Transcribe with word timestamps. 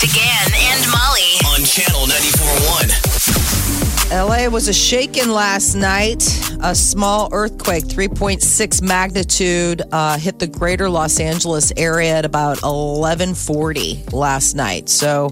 Big 0.00 0.10
Party 0.10 0.14
DeGan 0.18 0.54
and 0.54 0.90
Molly. 0.90 1.38
on 1.54 1.64
channel 1.64 2.06
94.1. 2.06 4.10
LA 4.10 4.48
was 4.48 4.68
a 4.68 4.72
shaken 4.72 5.32
last 5.32 5.74
night. 5.74 6.22
A 6.62 6.74
small 6.74 7.28
earthquake, 7.32 7.84
3.6 7.84 8.82
magnitude, 8.82 9.82
uh, 9.92 10.18
hit 10.18 10.38
the 10.38 10.46
greater 10.46 10.88
Los 10.88 11.20
Angeles 11.20 11.72
area 11.76 12.16
at 12.18 12.24
about 12.24 12.62
1140 12.62 14.04
last 14.12 14.54
night. 14.54 14.88
So, 14.88 15.30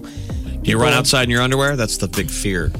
You 0.63 0.79
run 0.79 0.93
outside 0.93 1.23
in 1.23 1.29
your 1.29 1.41
underwear? 1.41 1.75
That's 1.75 1.97
the 1.97 2.07
big 2.07 2.29
fear. 2.29 2.71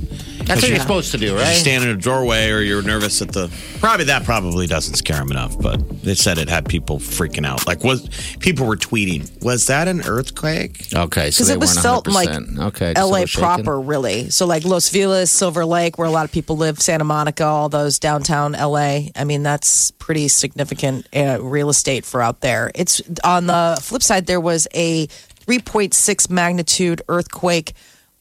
That's 0.46 0.62
what 0.62 0.70
you're 0.70 0.80
supposed 0.80 1.12
to 1.12 1.18
do, 1.18 1.36
right? 1.36 1.50
You 1.50 1.60
stand 1.60 1.84
in 1.84 1.90
a 1.90 1.96
doorway 1.96 2.50
or 2.50 2.62
you're 2.62 2.82
nervous 2.82 3.22
at 3.22 3.32
the. 3.32 3.52
Probably 3.80 4.06
that 4.06 4.24
probably 4.24 4.68
doesn't 4.68 4.96
scare 4.96 5.18
them 5.18 5.32
enough, 5.32 5.60
but 5.60 6.04
they 6.04 6.16
said 6.16 6.38
it 6.38 6.50
had 6.50 6.68
people 6.68 7.00
freaking 7.00 7.46
out. 7.46 7.66
Like, 7.68 7.84
was 7.84 8.10
people 8.40 8.66
were 8.66 8.76
tweeting, 8.76 9.44
was 9.44 9.68
that 9.68 9.88
an 9.88 10.02
earthquake? 10.02 10.88
Okay, 10.94 11.32
so 11.32 11.38
because 11.40 11.48
they 11.48 11.54
it 11.54 11.60
was 11.60 11.76
weren't 11.76 11.84
felt 11.84 12.08
like 12.08 12.30
100%. 12.30 12.60
okay, 12.68 12.94
so 12.96 13.08
LA 13.08 13.20
we're 13.20 13.28
shaking. 13.28 13.44
proper, 13.44 13.80
really. 13.80 14.30
So, 14.30 14.46
like 14.46 14.66
Los 14.66 14.90
Feliz, 14.90 15.32
Silver 15.32 15.66
Lake, 15.66 15.98
where 15.98 16.08
a 16.08 16.12
lot 16.12 16.26
of 16.26 16.32
people 16.32 16.58
live, 16.58 16.82
Santa 16.82 17.04
Monica, 17.04 17.46
all 17.46 17.70
those 17.70 18.00
downtown 18.00 18.54
LA. 18.54 19.08
I 19.16 19.24
mean, 19.26 19.44
that's 19.44 19.92
pretty 19.92 20.28
significant 20.28 21.08
uh, 21.16 21.40
real 21.42 21.70
estate 21.70 22.06
for 22.06 22.22
out 22.22 22.42
there. 22.42 22.72
It's 22.76 23.02
on 23.24 23.48
the 23.48 23.78
flip 23.82 24.04
side, 24.04 24.26
there 24.26 24.42
was 24.42 24.68
a 24.74 25.08
3.6 25.08 26.30
magnitude 26.30 27.02
earthquake 27.10 27.74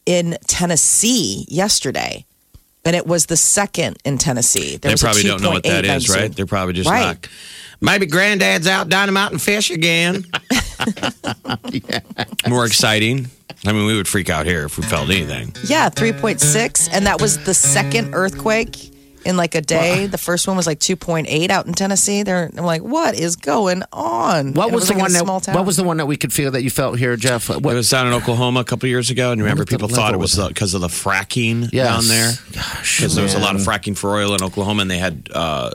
in 0.06 0.36
Tennessee 0.46 1.44
yesterday. 1.48 2.24
And 2.84 2.96
it 2.96 3.06
was 3.06 3.26
the 3.26 3.36
second 3.36 3.96
in 4.04 4.18
Tennessee. 4.18 4.76
There 4.76 4.90
They 4.94 5.00
probably 5.00 5.22
don't 5.22 5.40
know 5.40 5.50
what 5.50 5.62
that 5.62 5.84
is, 5.84 6.08
right? 6.08 6.34
They're 6.34 6.46
probably 6.46 6.74
just 6.74 6.90
Right. 6.90 7.04
like, 7.06 7.28
maybe 7.80 8.06
granddad's 8.06 8.66
out 8.66 8.88
dynamite 8.88 9.30
and 9.30 9.40
fish 9.40 9.70
again. 9.70 10.24
More 12.48 12.66
exciting. 12.66 13.28
I 13.64 13.72
mean, 13.72 13.86
we 13.86 13.96
would 13.96 14.08
freak 14.08 14.28
out 14.30 14.46
here 14.46 14.64
if 14.64 14.76
we 14.76 14.82
felt 14.84 15.08
anything. 15.10 15.54
Yeah, 15.66 15.88
3.6. 15.90 16.88
And 16.92 17.06
that 17.06 17.20
was 17.20 17.44
the 17.44 17.54
second 17.54 18.14
earthquake 18.14 18.91
in 19.24 19.36
like 19.36 19.54
a 19.54 19.60
day. 19.60 20.06
The 20.06 20.18
first 20.18 20.46
one 20.48 20.56
was 20.56 20.66
like 20.66 20.78
2.8 20.78 21.50
out 21.50 21.66
in 21.66 21.72
Tennessee. 21.72 22.22
They're 22.22 22.50
I'm 22.56 22.64
like, 22.64 22.82
what 22.82 23.14
is 23.18 23.36
going 23.36 23.82
on? 23.92 24.52
What 24.54 24.64
And 24.66 24.72
it 24.72 24.74
was, 24.74 24.88
the 24.88 24.94
like 24.94 25.02
one 25.02 25.12
that? 25.12 25.18
small 25.20 25.40
town. 25.40 25.54
What 25.54 25.66
was 25.66 25.76
the 25.76 25.84
one 25.84 25.96
that 25.98 26.06
we 26.06 26.16
could 26.16 26.32
feel 26.32 26.50
that 26.52 26.62
you 26.62 26.70
felt 26.70 26.98
here, 26.98 27.16
Jeff? 27.16 27.48
What, 27.48 27.58
It 27.72 27.76
was 27.76 27.88
down 27.90 28.06
in 28.06 28.12
Oklahoma 28.12 28.60
a 28.60 28.64
couple 28.64 28.88
years 28.88 29.10
ago, 29.10 29.32
and 29.32 29.40
remember 29.40 29.64
people 29.64 29.88
thought 29.88 30.14
it 30.14 30.18
was 30.18 30.36
was 30.36 30.48
because 30.48 30.74
of 30.74 30.80
the 30.80 30.88
fracking 30.88 31.68
Yes. 31.72 31.86
down 31.86 32.08
there. 32.08 32.32
Gosh, 32.52 32.98
because 32.98 33.14
there 33.14 33.24
was 33.24 33.34
a 33.34 33.38
lot 33.38 33.54
of 33.56 33.62
fracking 33.62 33.96
for 33.96 34.14
oil 34.16 34.34
in 34.34 34.42
Oklahoma, 34.42 34.82
and 34.82 34.90
they 34.90 34.98
had 34.98 35.28
uh, 35.34 35.70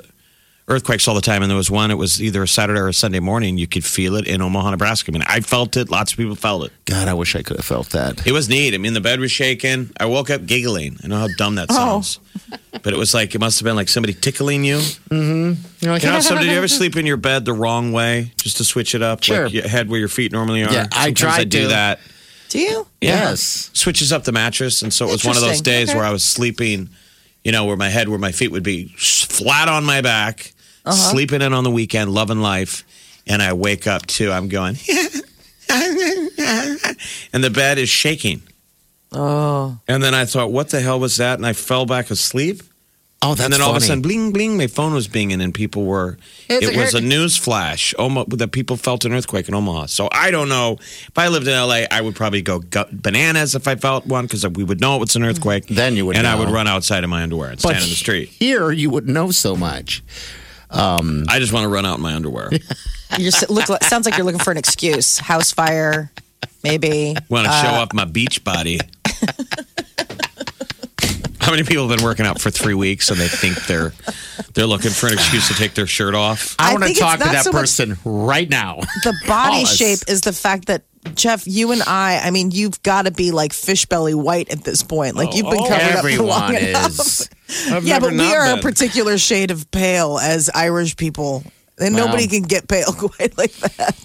earthquakes 0.67 1.07
all 1.07 1.15
the 1.15 1.21
time. 1.21 1.41
And 1.41 1.49
there 1.49 1.57
was 1.57 1.71
one; 1.71 1.91
it 1.91 1.97
was 1.97 2.21
either 2.21 2.43
a 2.43 2.47
Saturday 2.47 2.79
or 2.79 2.87
a 2.87 2.93
Sunday 2.93 3.19
morning. 3.19 3.57
You 3.57 3.67
could 3.67 3.85
feel 3.85 4.15
it 4.15 4.27
in 4.27 4.41
Omaha, 4.41 4.71
Nebraska. 4.71 5.11
I 5.11 5.13
mean, 5.13 5.23
I 5.27 5.39
felt 5.41 5.77
it. 5.77 5.89
Lots 5.89 6.11
of 6.11 6.17
people 6.17 6.35
felt 6.35 6.65
it. 6.65 6.73
God, 6.85 7.07
I 7.07 7.13
wish 7.13 7.35
I 7.35 7.41
could 7.41 7.57
have 7.57 7.65
felt 7.65 7.89
that. 7.91 8.25
It 8.27 8.31
was 8.31 8.49
neat. 8.49 8.73
I 8.73 8.77
mean, 8.77 8.93
the 8.93 9.01
bed 9.01 9.19
was 9.19 9.31
shaking. 9.31 9.89
I 9.99 10.05
woke 10.05 10.29
up 10.29 10.45
giggling. 10.45 10.97
I 11.03 11.07
know 11.07 11.17
how 11.19 11.27
dumb 11.37 11.55
that 11.55 11.67
Oh. 11.69 11.75
sounds, 12.01 12.19
but 12.83 12.93
it 12.93 12.97
was 12.97 13.13
like 13.13 13.33
it 13.35 13.39
must 13.39 13.59
have 13.59 13.65
been 13.65 13.75
like 13.75 13.89
somebody 13.89 14.13
tickling 14.13 14.63
you. 14.63 14.77
Mm-hmm. 14.77 15.61
You're 15.81 15.91
like, 15.93 16.03
You 16.03 16.09
know, 16.09 16.19
so 16.19 16.37
did 16.37 16.45
you 16.47 16.53
ever 16.57 16.67
sleep 16.67 16.95
in 16.95 17.05
your 17.05 17.17
bed 17.17 17.45
the 17.45 17.53
wrong 17.53 17.91
way 17.91 18.31
just 18.37 18.57
to 18.57 18.63
switch 18.63 18.93
it 18.95 19.01
up? 19.01 19.23
Sure. 19.23 19.45
Like 19.45 19.53
your 19.53 19.67
head 19.67 19.89
where 19.89 19.99
your 19.99 20.09
feet 20.09 20.31
normally 20.31 20.63
are. 20.63 20.71
Yeah, 20.71 20.87
I 20.91 21.05
Sometimes 21.07 21.19
tried 21.19 21.39
I 21.41 21.43
do 21.45 21.61
to. 21.63 21.67
that. 21.69 21.99
Do 22.49 22.59
you? 22.59 22.87
Yes. 23.01 23.69
switches 23.73 24.13
up 24.13 24.23
the 24.23 24.31
mattress, 24.31 24.81
and 24.81 24.93
so 24.93 25.07
it 25.07 25.11
was 25.11 25.25
one 25.25 25.35
of 25.35 25.41
those 25.41 25.57
Interesting. 25.59 25.73
days 25.73 25.89
Okay. 25.89 25.97
where 25.97 26.05
I 26.07 26.11
was 26.11 26.23
sleeping, 26.23 26.89
you 27.43 27.51
know, 27.51 27.65
where 27.65 27.75
my 27.75 27.89
head, 27.89 28.07
where 28.07 28.17
my 28.19 28.31
feet 28.31 28.51
would 28.51 28.63
be 28.63 28.93
s- 28.95 29.23
flat 29.25 29.67
on 29.67 29.83
my 29.83 29.99
back, 29.99 30.53
Uh-huh. 30.87 31.11
sleeping 31.11 31.41
in 31.41 31.53
on 31.53 31.63
the 31.63 31.71
weekend, 31.71 32.11
loving 32.11 32.39
life, 32.41 32.83
and 33.27 33.41
I 33.41 33.53
wake 33.53 33.87
up 33.87 34.05
too. 34.05 34.31
I'm 34.31 34.47
going, 34.47 34.77
and 35.69 37.43
the 37.43 37.49
bed 37.53 37.77
is 37.77 37.89
shaking, 37.89 38.41
Oh. 39.11 39.77
and 39.87 40.01
then 40.03 40.13
I 40.13 40.25
thought, 40.25 40.51
what 40.51 40.69
the 40.69 40.81
hell 40.81 40.99
was 40.99 41.17
that? 41.17 41.37
And 41.39 41.45
I 41.45 41.53
fell 41.53 41.85
back 41.85 42.09
asleep. 42.11 42.61
Oh, 43.23 43.29
that's 43.33 43.45
and 43.45 43.51
then 43.53 43.61
all 43.61 43.71
of 43.71 43.77
a 43.77 43.81
sudden, 43.81 44.03
bling, 44.03 44.31
bling, 44.31 44.57
my 44.57 44.67
phone 44.67 44.93
was 44.93 45.07
binging, 45.07 45.41
and 45.43 45.51
people 45.51 45.85
were. 45.85 46.19
It's 46.49 46.67
it 46.67 46.75
a- 46.75 46.79
was 46.79 46.93
a 46.93 47.01
news 47.01 47.35
flash 47.35 47.95
Oma, 47.97 48.25
that 48.25 48.51
people 48.51 48.77
felt 48.77 49.05
an 49.05 49.13
earthquake 49.13 49.47
in 49.47 49.55
Omaha. 49.55 49.87
So 49.87 50.07
I 50.11 50.29
don't 50.29 50.49
know. 50.49 50.73
If 50.79 51.17
I 51.17 51.27
lived 51.29 51.47
in 51.47 51.53
LA, 51.53 51.85
I 51.89 51.99
would 51.99 52.15
probably 52.15 52.43
go 52.43 52.59
gut 52.59 53.01
bananas 53.01 53.55
if 53.55 53.67
I 53.67 53.75
felt 53.75 54.05
one 54.05 54.25
because 54.25 54.47
we 54.49 54.63
would 54.63 54.79
know 54.79 54.97
it 54.97 54.99
was 54.99 55.15
an 55.15 55.23
earthquake. 55.23 55.65
Then 55.65 55.95
you 55.95 56.05
would 56.05 56.15
and 56.15 56.27
I 56.27 56.35
would 56.35 56.49
run 56.49 56.67
outside 56.67 57.03
in 57.03 57.09
my 57.09 57.23
underwear 57.23 57.49
and 57.49 57.59
But 57.59 57.69
stand 57.69 57.83
in 57.85 57.89
the 57.89 57.95
street. 57.95 58.29
Here, 58.29 58.69
you 58.71 58.91
would 58.91 59.09
know 59.09 59.31
so 59.31 59.55
much. 59.55 60.03
I 60.71 61.37
just 61.39 61.53
want 61.53 61.63
to 61.63 61.69
run 61.69 61.85
out 61.85 61.97
in 61.97 62.03
my 62.03 62.13
underwear. 62.13 62.49
You 63.17 63.23
just 63.23 63.49
look 63.49 63.69
like, 63.69 63.83
sounds 63.85 64.05
like 64.05 64.17
you're 64.17 64.25
looking 64.25 64.41
for 64.41 64.51
an 64.51 64.57
excuse. 64.57 65.17
House 65.17 65.51
fire, 65.51 66.11
maybe. 66.61 67.15
want 67.29 67.45
to 67.45 67.51
Uh, 67.51 67.61
show 67.63 67.69
off 67.69 67.93
my 67.93 68.03
beach 68.03 68.43
body. 68.43 68.79
How 71.39 71.51
many 71.51 71.63
people 71.63 71.87
have 71.87 71.97
been 71.97 72.05
working 72.05 72.25
out 72.25 72.41
for 72.41 72.51
three 72.51 72.73
weeks 72.73 73.09
and 73.09 73.17
they 73.17 73.29
think 73.29 73.55
they're 73.65 73.93
they're 74.53 74.65
looking 74.65 74.91
for 74.91 75.07
an 75.07 75.13
excuse 75.13 75.47
to 75.47 75.53
take 75.53 75.73
their 75.75 75.87
shirt 75.87 76.13
off? 76.13 76.57
I, 76.59 76.71
I 76.71 76.73
want 76.73 76.83
to 76.87 76.93
talk 76.99 77.19
to 77.19 77.23
that 77.25 77.45
so 77.45 77.51
person 77.53 77.95
right 78.03 78.49
now. 78.49 78.81
The 79.03 79.13
body 79.25 79.63
shape 79.63 79.99
is 80.09 80.21
the 80.21 80.33
fact 80.33 80.65
that 80.65 80.83
Jeff, 81.15 81.47
you 81.47 81.71
and 81.71 81.81
I, 81.83 82.19
I 82.21 82.31
mean, 82.31 82.51
you've 82.51 82.83
got 82.83 83.03
to 83.05 83.11
be 83.11 83.31
like 83.31 83.53
fish 83.53 83.85
belly 83.85 84.13
white 84.13 84.51
at 84.51 84.65
this 84.65 84.83
point. 84.83 85.15
Like 85.15 85.33
you've 85.33 85.49
been 85.49 85.59
Oh, 85.63 85.67
covered 85.69 85.95
up 85.95 86.01
for 86.05 86.23
long 86.23 86.53
Everyone 86.55 86.69
enough. 86.69 87.19
I've 87.71 87.83
Yeah, 87.85 87.99
but 87.99 88.11
we 88.13 88.33
are 88.33 88.53
a 88.57 88.57
particular 88.61 89.17
shade 89.17 89.51
of 89.51 89.69
pale 89.71 90.17
as 90.17 90.49
Irish 90.53 90.95
people. 90.97 91.43
And 91.79 91.93
Wow. 91.95 92.05
nobody 92.07 92.27
can 92.27 92.41
get 92.43 92.67
pale 92.67 92.91
quite 92.93 93.37
like 93.37 93.53
that. 93.55 93.95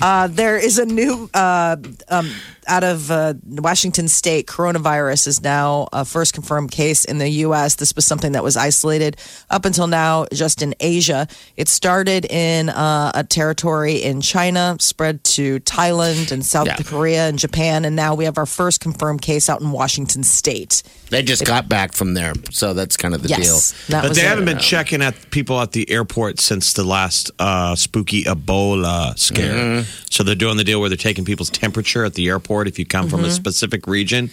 Uh, 0.00 0.26
there 0.28 0.56
is 0.56 0.78
a 0.78 0.86
new 0.86 1.28
uh, 1.34 1.76
um, 2.08 2.30
out 2.72 2.84
of 2.84 3.10
uh, 3.10 3.34
Washington 3.44 4.08
State 4.08 4.46
coronavirus 4.46 5.26
is 5.26 5.42
now 5.42 5.88
a 5.92 6.06
first 6.06 6.32
confirmed 6.32 6.70
case 6.70 7.04
in 7.04 7.18
the 7.18 7.28
U.S. 7.44 7.74
This 7.74 7.94
was 7.94 8.06
something 8.06 8.32
that 8.32 8.42
was 8.42 8.56
isolated 8.56 9.18
up 9.50 9.66
until 9.66 9.86
now 9.86 10.24
just 10.32 10.62
in 10.62 10.74
Asia. 10.80 11.28
It 11.58 11.68
started 11.68 12.24
in 12.24 12.70
uh, 12.70 13.12
a 13.14 13.24
territory 13.24 13.96
in 13.96 14.22
China, 14.22 14.76
spread 14.80 15.22
to 15.36 15.60
Thailand 15.60 16.32
and 16.32 16.42
South 16.44 16.66
Yeah. 16.66 16.76
Korea 16.76 17.28
and 17.28 17.38
Japan, 17.38 17.84
and 17.84 17.94
now 17.94 18.14
we 18.14 18.24
have 18.24 18.38
our 18.38 18.46
first 18.46 18.80
confirmed 18.80 19.20
case 19.20 19.50
out 19.50 19.60
in 19.60 19.70
Washington 19.70 20.22
State. 20.22 20.82
They 21.10 21.22
just 21.22 21.44
got 21.44 21.68
back 21.68 21.92
from 21.92 22.14
there, 22.14 22.32
so 22.50 22.72
that's 22.72 22.96
kind 22.96 23.14
of 23.14 23.22
the 23.22 23.28
Yes, 23.28 23.74
that 23.88 24.02
But 24.02 24.14
they 24.14 24.22
haven't 24.22 24.46
been 24.46 24.58
checking 24.58 25.02
at 25.02 25.30
people 25.30 25.60
at 25.60 25.72
the 25.72 25.90
airport 25.90 26.40
since 26.40 26.72
the 26.72 26.84
last 26.84 27.30
uh, 27.38 27.74
spooky 27.74 28.24
Ebola 28.24 29.18
scare. 29.18 29.84
So 30.08 30.22
they're 30.22 30.34
doing 30.34 30.56
the 30.56 30.64
deal 30.64 30.80
where 30.80 30.88
they're 30.88 30.96
taking 30.96 31.24
people's 31.26 31.50
temperature 31.50 32.04
at 32.06 32.14
the 32.14 32.28
airport 32.28 32.61
if 32.68 32.78
you 32.78 32.86
come 32.86 33.08
from 33.08 33.24
a 33.24 33.30
specific 33.30 33.86
region, 33.86 34.30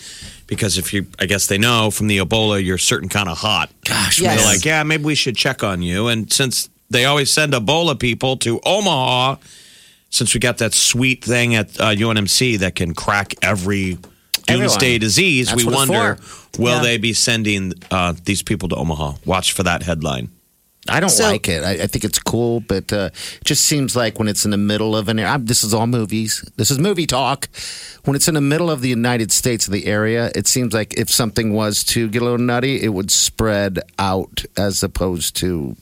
because 0.47 0.77
if 0.77 0.93
you, 0.93 1.05
I 1.19 1.25
guess 1.25 1.47
they 1.47 1.57
know 1.57 1.91
from 1.91 2.07
the 2.07 2.17
Ebola 2.19 2.63
you're 2.63 2.75
a 2.75 2.79
certain 2.79 3.09
kind 3.09 3.29
of 3.29 3.37
hot. 3.37 3.69
Gosh, 3.85 4.19
Yes. 4.19 4.39
They're 4.41 4.53
like, 4.55 4.65
yeah, 4.65 4.83
maybe 4.83 5.03
we 5.03 5.15
should 5.15 5.35
check 5.35 5.63
on 5.63 5.81
you. 5.81 6.07
And 6.07 6.31
since 6.31 6.69
they 6.89 7.05
always 7.05 7.31
send 7.31 7.53
Ebola 7.53 7.97
people 7.99 8.37
to 8.37 8.59
Omaha, 8.65 9.35
since 10.09 10.33
we 10.33 10.39
got 10.39 10.57
that 10.57 10.73
sweet 10.73 11.23
thing 11.23 11.55
at 11.55 11.79
uh, 11.79 11.89
UNMC 11.91 12.59
that 12.59 12.75
can 12.75 12.93
crack 12.95 13.35
every 13.43 13.97
doomsday 14.47 14.95
Everyone. 14.95 14.99
disease, 14.99 15.49
That's 15.49 15.63
we 15.65 15.71
wonder 15.71 16.17
will 16.57 16.77
Yeah. 16.77 16.81
they 16.81 16.97
be 16.97 17.13
sending 17.13 17.73
uh, 17.91 18.13
these 18.25 18.41
people 18.41 18.69
to 18.69 18.75
Omaha? 18.75 19.13
Watch 19.25 19.51
for 19.53 19.61
that 19.63 19.83
headline. 19.83 20.29
I 20.89 20.99
don't 20.99 21.09
So- 21.09 21.23
like 21.25 21.47
it. 21.47 21.63
I, 21.63 21.83
I 21.83 21.87
think 21.87 22.03
it's 22.03 22.19
cool, 22.19 22.59
but 22.61 22.91
uh, 22.93 23.09
it 23.13 23.43
just 23.45 23.65
seems 23.65 23.95
like 23.95 24.19
when 24.19 24.27
it's 24.27 24.45
in 24.45 24.51
the 24.51 24.57
middle 24.57 24.95
of 24.95 25.07
an 25.09 25.19
area, 25.19 25.37
this 25.39 25.63
is 25.63 25.73
all 25.73 25.87
movies. 25.87 26.43
This 26.57 26.71
is 26.71 26.79
movie 26.79 27.05
talk. 27.07 27.47
When 28.05 28.15
it's 28.15 28.27
in 28.27 28.33
the 28.33 28.41
middle 28.41 28.69
of 28.71 28.81
the 28.81 28.89
United 28.89 29.31
States, 29.31 29.67
of 29.67 29.73
the 29.73 29.85
area, 29.85 30.31
it 30.35 30.47
seems 30.47 30.73
like 30.73 30.93
if 30.97 31.09
something 31.09 31.53
was 31.53 31.83
to 31.85 32.07
get 32.09 32.21
a 32.21 32.25
little 32.25 32.37
nutty, 32.39 32.81
it 32.81 32.89
would 32.89 33.11
spread 33.11 33.79
out 33.99 34.45
as 34.57 34.83
opposed 34.83 35.35
to 35.37 35.75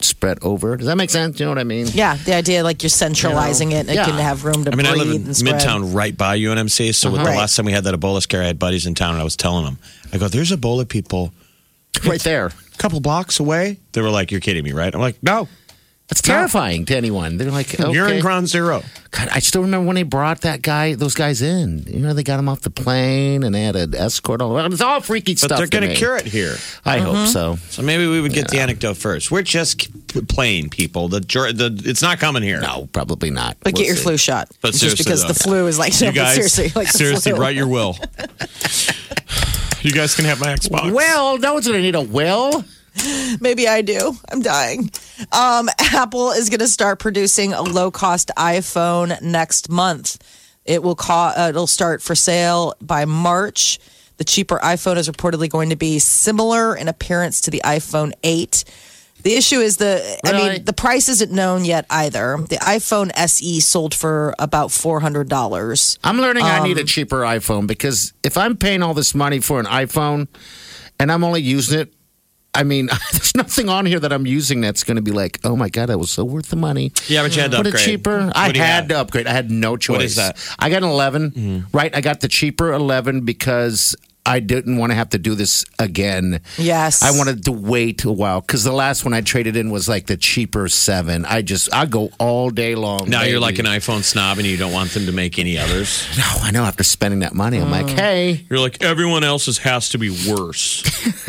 spread 0.00 0.38
over. 0.42 0.76
Does 0.76 0.86
that 0.86 0.96
make 0.96 1.10
sense? 1.10 1.38
You 1.40 1.46
know 1.46 1.50
what 1.50 1.58
I 1.58 1.64
mean? 1.64 1.86
Yeah, 1.92 2.16
the 2.16 2.34
idea 2.34 2.62
like 2.62 2.82
you're 2.82 2.90
centralizing 2.90 3.72
it 3.72 3.80
and 3.80 3.90
it 3.90 3.94
yeah. 3.94 4.04
can 4.04 4.14
have 4.18 4.44
room 4.44 4.64
to 4.64 4.72
I 4.72 4.74
mean, 4.74 4.86
I 4.86 4.92
live 4.94 5.08
in. 5.10 5.22
Midtown, 5.24 5.94
right 5.94 6.16
by 6.16 6.38
UNMC. 6.38 6.94
So 6.94 7.10
with 7.10 7.20
the 7.20 7.26
Right. 7.28 7.36
last 7.38 7.56
time 7.56 7.64
we 7.66 7.72
had 7.72 7.84
that 7.84 7.94
Ebola 7.94 8.20
scare, 8.20 8.42
I 8.42 8.46
had 8.46 8.58
buddies 8.58 8.86
in 8.86 8.94
town, 8.94 9.12
and 9.12 9.20
I 9.20 9.24
was 9.24 9.36
telling 9.36 9.64
them, 9.64 9.78
I 10.12 10.18
go, 10.18 10.28
"There's 10.28 10.50
Ebola 10.52 10.86
people 10.88 11.32
Right 12.04 12.20
there. 12.22 12.46
a 12.46 12.76
couple 12.78 13.00
blocks 13.00 13.40
away." 13.40 13.78
They 13.92 14.00
were 14.00 14.10
like, 14.10 14.30
"You're 14.30 14.40
kidding 14.40 14.64
me, 14.64 14.72
right?" 14.72 14.94
I'm 14.94 15.00
like, 15.00 15.22
"No, 15.22 15.48
That's 16.08 16.20
terrifying 16.20 16.84
to 16.86 16.94
anyone. 16.96 17.38
They're 17.38 17.50
like, 17.50 17.80
okay. 17.80 17.90
You're 17.90 18.08
in 18.08 18.20
ground 18.20 18.46
zero. 18.46 18.82
God, 19.10 19.28
I 19.32 19.38
still 19.38 19.62
remember 19.62 19.86
when 19.86 19.94
they 19.96 20.02
brought 20.02 20.42
that 20.42 20.60
guy, 20.60 20.94
those 20.96 21.14
guys 21.14 21.40
in. 21.40 21.82
You 21.88 22.00
know, 22.00 22.12
they 22.12 22.22
got 22.22 22.38
him 22.38 22.46
off 22.46 22.60
the 22.60 22.68
plane 22.68 23.42
and 23.42 23.54
they 23.54 23.62
had 23.64 23.74
an 23.74 23.94
escort 23.94 24.42
all 24.42 24.54
around. 24.54 24.74
It's 24.74 24.82
all 24.82 25.00
freaky 25.00 25.32
But 25.32 25.38
stuff. 25.38 25.56
they're 25.56 25.66
to 25.66 25.70
going 25.78 25.88
me. 25.88 25.94
to 25.94 25.98
cure 25.98 26.14
it 26.18 26.26
here. 26.26 26.56
I 26.84 26.98
Mm-hmm. 26.98 27.06
hope 27.06 27.28
so. 27.28 27.56
So 27.70 27.80
maybe 27.80 28.06
we 28.06 28.20
would 28.20 28.34
get 28.34 28.48
the 28.48 28.58
anecdote 28.60 28.98
first. 28.98 29.30
We're 29.30 29.40
just 29.40 29.78
k- 29.78 29.88
playing 30.28 30.68
people. 30.68 31.08
The, 31.08 31.20
jur- 31.22 31.52
the 31.52 31.72
it's 31.86 32.02
not 32.02 32.18
coming 32.18 32.42
here. 32.42 32.60
No, 32.60 32.86
probably 32.92 33.30
not. 33.30 33.56
But 33.60 33.72
We'll 33.72 33.78
get 33.80 33.86
your 33.86 33.96
see. 33.96 34.02
flu 34.02 34.16
shot. 34.18 34.50
But 34.60 34.72
just 34.72 34.80
seriously, 34.80 35.04
because 35.04 35.22
though. 35.22 35.28
the 35.28 35.34
flu 35.40 35.66
is 35.68 35.78
like 35.78 35.94
no, 36.02 36.08
You 36.08 36.12
but 36.12 36.16
guys, 36.16 36.34
seriously, 36.34 36.68
like 36.76 36.92
the 36.92 36.98
seriously, 36.98 37.32
flu. 37.32 37.40
write 37.40 37.56
your 37.56 37.66
will. 37.68 37.96
you 39.84 39.92
guys 39.92 40.14
can 40.14 40.24
have 40.24 40.40
my 40.40 40.54
Xbox. 40.54 40.92
Well, 40.92 41.38
no 41.38 41.54
one's 41.54 41.66
going 41.66 41.78
to 41.78 41.82
need 41.82 41.94
a 41.94 42.00
will. 42.00 42.64
Maybe 43.40 43.66
I 43.66 43.82
do. 43.82 44.16
I'm 44.30 44.40
dying. 44.40 44.90
Um, 45.32 45.68
Apple 45.78 46.30
is 46.30 46.48
going 46.48 46.60
to 46.60 46.68
start 46.68 46.98
producing 47.00 47.52
a 47.52 47.62
low 47.62 47.90
cost 47.90 48.30
iPhone 48.36 49.20
next 49.20 49.68
month. 49.68 50.18
It 50.64 50.82
will 50.82 50.94
co- 50.94 51.32
uh, 51.36 51.46
it'll 51.50 51.66
start 51.66 52.02
for 52.02 52.14
sale 52.14 52.74
by 52.80 53.04
March. 53.04 53.78
The 54.16 54.24
cheaper 54.24 54.58
iPhone 54.58 54.96
is 54.96 55.08
reportedly 55.08 55.50
going 55.50 55.70
to 55.70 55.76
be 55.76 55.98
similar 55.98 56.76
in 56.76 56.86
appearance 56.88 57.40
to 57.42 57.50
the 57.50 57.60
iPhone 57.64 58.12
8. 58.22 58.64
The 59.24 59.34
issue 59.34 59.58
is 59.60 59.78
the 59.78 60.18
I 60.24 60.32
mean 60.32 60.64
the 60.64 60.72
price 60.72 61.08
isn't 61.08 61.32
known 61.32 61.64
yet 61.64 61.86
either. 61.90 62.36
The 62.48 62.56
iPhone 62.56 63.10
SE 63.16 63.60
sold 63.60 63.94
for 63.94 64.34
about 64.38 64.70
$400. 64.70 65.98
I'm 66.04 66.18
learning 66.20 66.44
I 66.44 66.58
Um, 66.58 66.64
need 66.68 66.78
a 66.78 66.84
cheaper 66.84 67.20
iPhone 67.22 67.66
because 67.66 68.12
if 68.22 68.36
I'm 68.36 68.56
paying 68.56 68.82
all 68.82 68.94
this 68.94 69.14
money 69.14 69.40
for 69.40 69.60
an 69.60 69.66
iPhone 69.66 70.28
and 71.00 71.10
I'm 71.10 71.24
only 71.24 71.42
using 71.42 71.80
it, 71.80 71.94
I 72.56 72.62
mean, 72.62 72.86
there's 73.12 73.34
nothing 73.34 73.68
on 73.68 73.86
here 73.86 73.98
that 73.98 74.12
I'm 74.12 74.26
using 74.26 74.60
that's 74.60 74.84
going 74.84 74.96
to 74.96 75.02
be 75.02 75.10
like, 75.10 75.40
oh 75.42 75.56
my 75.56 75.68
God, 75.68 75.86
that 75.86 75.98
was 75.98 76.10
so 76.10 76.22
worth 76.24 76.50
the 76.50 76.56
money. 76.56 76.92
Yeah, 77.08 77.22
but 77.22 77.34
you 77.34 77.42
had 77.42 77.50
to 77.50 77.56
Put 77.56 77.66
it 77.66 77.70
upgrade. 77.70 77.84
cheaper. 77.84 78.26
What 78.26 78.36
I 78.36 78.52
do 78.52 78.60
had 78.60 78.66
have? 78.66 78.88
to 78.88 78.98
upgrade. 79.00 79.26
I 79.26 79.32
had 79.32 79.50
no 79.50 79.76
choice. 79.76 80.02
is 80.10 80.16
that? 80.16 80.36
I 80.58 80.70
got 80.70 80.82
an 80.84 80.88
11, 80.90 81.66
right? 81.72 81.94
I 81.96 82.00
got 82.00 82.20
the 82.20 82.28
cheaper 82.28 82.72
11 82.72 83.22
because 83.22 83.96
I 84.26 84.40
didn't 84.40 84.78
want 84.78 84.90
to 84.90 84.96
have 84.96 85.10
to 85.10 85.18
do 85.18 85.34
this 85.34 85.66
again. 85.78 86.40
Yes. 86.56 87.02
I 87.02 87.10
wanted 87.10 87.44
to 87.44 87.52
wait 87.52 88.04
a 88.04 88.12
while 88.12 88.40
because 88.40 88.64
the 88.64 88.72
last 88.72 89.04
one 89.04 89.12
I 89.12 89.20
traded 89.20 89.54
in 89.54 89.70
was 89.70 89.86
like 89.86 90.06
the 90.06 90.16
cheaper 90.16 90.68
seven. 90.68 91.26
I 91.26 91.42
just, 91.42 91.72
I 91.74 91.84
go 91.84 92.10
all 92.18 92.48
day 92.48 92.74
long. 92.74 93.10
Now 93.10 93.22
you're 93.22 93.40
like 93.40 93.58
an 93.58 93.66
iPhone 93.66 94.02
snob 94.02 94.38
and 94.38 94.46
you 94.46 94.56
don't 94.56 94.72
want 94.72 94.90
them 94.92 95.06
to 95.06 95.12
make 95.12 95.38
any 95.38 95.58
others. 95.58 96.08
No, 96.24 96.24
I 96.42 96.52
know. 96.52 96.64
After 96.64 96.84
spending 96.84 97.20
that 97.20 97.34
money, 97.34 97.58
I'm 97.58 97.70
like, 97.70 97.86
mm. 97.86 97.98
hey, 97.98 98.46
You're 98.48 98.60
like, 98.60 98.82
everyone 98.82 99.24
else's 99.24 99.58
has 99.58 99.90
to 99.90 99.98
be 99.98 100.08
worse 100.08 100.82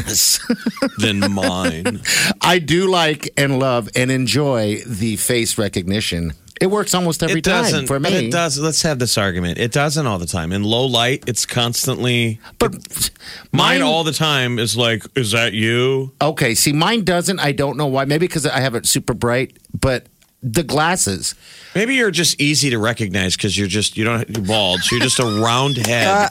than 0.97 1.33
mine. 1.33 2.01
I 2.39 2.59
do 2.59 2.89
like 2.89 3.29
and 3.35 3.59
love 3.59 3.89
and 3.95 4.09
enjoy 4.09 4.77
the 4.85 5.17
face 5.17 5.57
recognition. 5.57 6.33
It 6.61 6.67
works 6.67 6.93
almost 6.93 7.21
every 7.21 7.39
it 7.39 7.43
doesn't 7.43 7.81
time 7.81 7.87
for 7.87 7.99
me. 7.99 8.09
But 8.09 8.13
it 8.13 8.31
does. 8.31 8.57
Let's 8.57 8.81
have 8.83 8.97
this 8.97 9.17
argument. 9.17 9.57
It 9.57 9.71
doesn't 9.71 10.05
all 10.07 10.17
the 10.17 10.25
time. 10.25 10.53
In 10.53 10.63
low 10.63 10.85
light, 10.85 11.23
it's 11.27 11.45
constantly. 11.45 12.39
But 12.59 13.11
Mine 13.51 13.81
all 13.81 14.03
the 14.03 14.13
time 14.13 14.57
is 14.59 14.77
like, 14.77 15.03
is 15.15 15.31
that 15.31 15.53
you? 15.53 16.13
Okay, 16.21 16.55
see, 16.55 16.71
mine 16.71 17.03
doesn't. 17.03 17.39
I 17.39 17.51
don't 17.51 17.77
know 17.77 17.87
why. 17.87 18.05
Maybe 18.05 18.27
because 18.27 18.45
I 18.45 18.59
have 18.59 18.75
it 18.75 18.85
super 18.85 19.13
bright, 19.13 19.57
but 19.79 20.07
the 20.41 20.63
glasses. 20.63 21.35
Maybe 21.73 21.95
you're 21.95 22.11
just 22.11 22.39
easy 22.39 22.69
to 22.69 22.77
recognize 22.77 23.35
because 23.35 23.57
you're 23.57 23.67
just 23.67 23.97
you 23.97 24.05
don't 24.05 24.29
you're 24.29 24.45
bald. 24.45 24.81
So 24.81 24.95
you're 24.95 25.03
just 25.03 25.19
a 25.19 25.25
round 25.25 25.79
uh, 25.85 25.87
head 25.87 26.29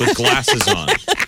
with 0.00 0.16
glasses 0.16 0.66
on. 0.68 0.88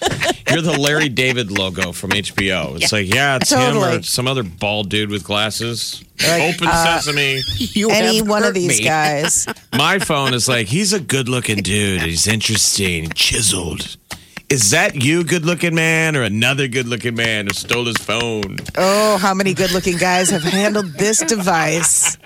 You're 0.50 0.62
the 0.62 0.78
Larry 0.78 1.08
David 1.08 1.50
logo 1.50 1.92
from 1.92 2.10
HBO. 2.10 2.76
It's 2.80 2.92
like, 2.92 3.12
yeah, 3.12 3.36
it's 3.36 3.50
him 3.50 3.76
or 3.76 4.02
some 4.02 4.26
other 4.28 4.42
bald 4.42 4.88
dude 4.90 5.10
with 5.10 5.24
glasses. 5.24 6.04
Like, 6.22 6.54
Open 6.54 6.68
uh, 6.68 7.00
sesame. 7.00 7.40
You 7.74 7.90
Any 7.90 8.18
have 8.18 8.28
one 8.28 8.42
of 8.42 8.48
hurt 8.48 8.54
these 8.54 8.78
me. 8.78 8.84
guys. 8.84 9.46
My 9.74 9.98
phone 9.98 10.32
is 10.34 10.48
like, 10.48 10.68
he's 10.68 10.92
a 10.92 11.00
good 11.00 11.28
looking 11.28 11.58
dude. 11.58 12.02
He's 12.02 12.26
interesting, 12.28 13.10
chiseled. 13.10 13.96
Is 14.54 14.70
that 14.70 15.02
you, 15.02 15.24
good 15.24 15.44
looking 15.44 15.74
man, 15.74 16.14
or 16.14 16.22
another 16.22 16.68
good 16.68 16.86
looking 16.86 17.16
man 17.16 17.48
who 17.48 17.52
stole 17.52 17.86
his 17.86 17.96
phone? 17.96 18.58
Oh, 18.76 19.18
how 19.18 19.34
many 19.34 19.52
good 19.52 19.72
looking 19.72 19.96
guys 19.96 20.30
have 20.30 20.44
handled 20.44 20.92
this 20.92 21.18
device? 21.24 22.16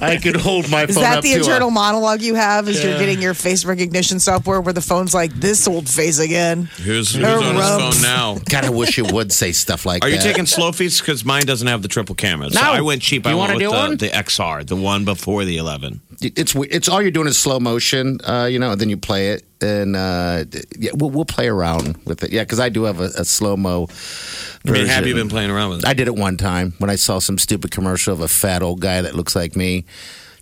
I 0.00 0.16
could 0.16 0.34
hold 0.34 0.68
my 0.68 0.82
Is 0.82 0.96
phone 0.96 1.04
that 1.04 1.18
up 1.18 1.22
the 1.22 1.30
to 1.34 1.38
internal 1.38 1.68
a, 1.68 1.70
monologue 1.70 2.22
you 2.22 2.34
have 2.34 2.66
as 2.66 2.82
you're 2.82 2.98
getting 2.98 3.22
your 3.22 3.34
face 3.34 3.64
recognition 3.64 4.18
software 4.18 4.60
where 4.60 4.72
the 4.72 4.80
phone's 4.80 5.14
like, 5.14 5.32
this 5.34 5.68
old 5.68 5.88
face 5.88 6.18
again? 6.18 6.64
Who's, 6.82 7.14
who's 7.14 7.24
Or 7.24 7.38
on 7.40 7.54
his 7.54 7.68
phone 7.68 8.02
now? 8.02 8.38
God, 8.50 8.64
I 8.64 8.70
wish 8.70 8.98
you 8.98 9.04
would 9.04 9.30
say 9.30 9.52
stuff 9.52 9.86
like 9.86 10.04
Are 10.04 10.08
you 10.08 10.18
taking 10.18 10.46
slofies? 10.46 11.00
Because 11.00 11.24
mine 11.24 11.44
doesn't 11.44 11.68
have 11.68 11.82
the 11.82 11.88
triple 11.88 12.16
camera. 12.16 12.50
So 12.50 12.60
No. 12.60 12.72
I 12.72 12.80
went 12.80 13.00
cheap. 13.00 13.26
You 13.26 13.30
I 13.30 13.34
wanna 13.34 13.54
went 13.54 13.62
with 13.62 13.70
do 13.70 13.70
the, 13.70 13.78
one? 13.78 13.96
the 13.96 14.08
XR, 14.08 14.66
the 14.66 14.74
one 14.74 15.04
before 15.04 15.44
the 15.44 15.56
11. 15.56 16.00
It's 16.22 16.54
it's 16.54 16.88
all 16.88 17.00
you're 17.00 17.10
doing 17.10 17.28
is 17.28 17.38
slow 17.38 17.58
motion, 17.58 18.20
uh, 18.26 18.44
you 18.50 18.58
know, 18.58 18.72
and 18.72 18.80
then 18.80 18.90
you 18.90 18.98
play 18.98 19.28
it, 19.30 19.42
and 19.62 19.96
uh, 19.96 20.44
yeah, 20.78 20.90
we'll, 20.94 21.08
we'll 21.08 21.24
play 21.24 21.48
around 21.48 21.96
with 22.04 22.22
it. 22.22 22.30
Yeah, 22.30 22.42
because 22.42 22.60
I 22.60 22.68
do 22.68 22.84
have 22.84 23.00
a, 23.00 23.04
a 23.16 23.24
slow 23.24 23.56
mo. 23.56 23.88
I 24.66 24.70
mean, 24.70 24.86
have 24.86 25.06
you 25.06 25.14
been 25.14 25.30
playing 25.30 25.50
around 25.50 25.70
with 25.70 25.78
it? 25.80 25.86
I 25.88 25.94
did 25.94 26.08
it 26.08 26.14
one 26.14 26.36
time 26.36 26.74
when 26.76 26.90
I 26.90 26.96
saw 26.96 27.20
some 27.20 27.38
stupid 27.38 27.70
commercial 27.70 28.12
of 28.12 28.20
a 28.20 28.28
fat 28.28 28.62
old 28.62 28.80
guy 28.80 29.00
that 29.00 29.14
looks 29.14 29.34
like 29.34 29.56
me 29.56 29.86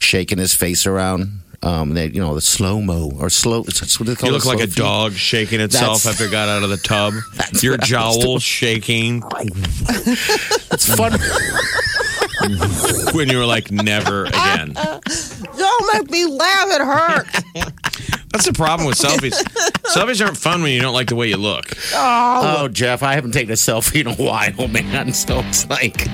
shaking 0.01 0.39
his 0.39 0.53
face 0.53 0.85
around. 0.85 1.43
Um, 1.63 1.95
they, 1.95 2.07
you 2.07 2.21
know, 2.21 2.35
the 2.35 2.41
slow 2.41 2.81
mo 2.81 3.13
or 3.19 3.31
slow. 3.31 3.61
It's 3.67 3.99
what 4.01 4.07
they 4.09 4.15
call 4.17 4.29
You 4.29 4.35
look 4.35 4.45
like 4.47 4.59
a 4.61 4.67
feed. 4.69 4.77
dog 4.77 5.13
shaking 5.13 5.61
itself 5.61 6.03
That's- 6.03 6.07
after 6.07 6.25
it 6.27 6.31
got 6.33 6.49
out 6.49 6.63
of 6.65 6.71
the 6.71 6.77
tub. 6.77 7.15
Your 7.63 7.73
what 7.77 7.93
I 7.93 8.07
was 8.07 8.17
doing. 8.17 8.29
jowl 8.29 8.39
shaking 8.41 9.23
It's 10.73 10.95
fun. 10.97 11.13
when 13.13 13.29
you 13.29 13.39
were 13.39 13.47
like, 13.47 13.71
never 13.71 14.25
again. 14.25 14.73
Don't 14.75 15.95
make 15.95 16.11
me 16.11 16.27
laugh. 16.27 16.69
It 16.71 16.81
hurts. 16.81 17.43
That's 18.33 18.47
the 18.47 18.53
problem 18.53 18.87
with 18.87 18.99
selfies. 18.99 19.33
selfies 19.85 20.25
aren't 20.25 20.37
fun 20.37 20.63
when 20.63 20.73
you 20.73 20.81
don't 20.81 20.95
like 20.95 21.09
the 21.09 21.17
way 21.17 21.29
you 21.29 21.37
look. 21.37 21.73
oh, 21.95 22.59
oh 22.61 22.69
Jeff, 22.69 23.03
I 23.03 23.15
haven't 23.15 23.33
taken 23.33 23.51
a 23.51 23.55
selfie 23.55 24.01
in 24.03 24.07
a 24.07 24.15
while, 24.15 24.69
man. 24.69 25.13
So 25.19 25.41
it's 25.41 25.69
like, 25.69 26.07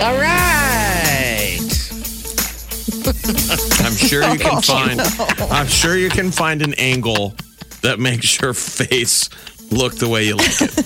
all 0.00 0.16
right. 0.18 1.58
I'm 3.80 3.94
sure 3.94 4.22
you 4.30 4.38
can 4.38 4.50
oh, 4.56 4.60
find. 4.60 5.00
I'm 5.50 5.66
sure 5.66 5.96
you 5.96 6.10
can 6.10 6.30
find 6.30 6.62
an 6.62 6.74
angle 6.74 7.34
that 7.82 7.98
makes 7.98 8.40
your 8.40 8.52
face 8.52 9.28
look 9.70 9.94
the 9.96 10.08
way 10.08 10.24
you 10.26 10.36
like 10.36 10.60
it. 10.60 10.74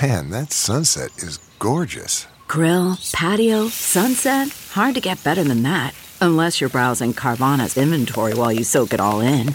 Man, 0.00 0.30
that 0.30 0.52
sunset 0.52 1.10
is 1.18 1.38
gorgeous. 1.58 2.28
Grill, 2.46 2.96
patio, 3.12 3.68
sunset. 3.68 4.48
Hard 4.70 4.94
to 4.94 5.00
get 5.00 5.24
better 5.24 5.42
than 5.42 5.62
that. 5.64 5.94
Unless 6.22 6.60
you're 6.60 6.70
browsing 6.70 7.12
Carvana's 7.12 7.76
inventory 7.76 8.32
while 8.32 8.52
you 8.52 8.62
soak 8.62 8.94
it 8.94 9.00
all 9.00 9.20
in. 9.20 9.52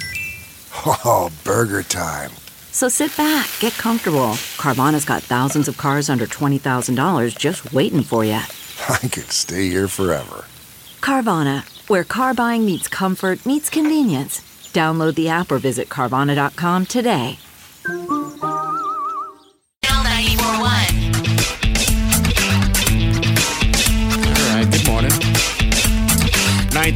Oh, 0.86 1.32
burger 1.46 1.82
time. 1.82 2.32
So 2.74 2.90
sit 2.90 3.16
back, 3.16 3.50
get 3.62 3.72
comfortable. 3.78 4.36
Carvana's 4.58 5.06
got 5.06 5.24
thousands 5.24 5.70
of 5.70 5.78
cars 5.78 6.10
under 6.10 6.28
$20,000 6.28 7.40
just 7.40 7.72
waiting 7.72 8.04
for 8.04 8.26
you. 8.26 8.34
I 8.90 8.98
could 8.98 9.32
stay 9.32 9.70
here 9.70 9.88
forever. 9.88 10.44
Carvana, 11.00 11.64
where 11.90 12.04
car 12.04 12.34
buying 12.34 12.66
meets 12.66 12.90
comfort, 12.90 13.46
meets 13.46 13.70
convenience. 13.70 14.42
Download 14.74 15.16
the 15.16 15.30
app 15.30 15.54
or 15.54 15.60
visit 15.60 15.88
Carvana.com 15.88 16.86
today. 16.86 17.40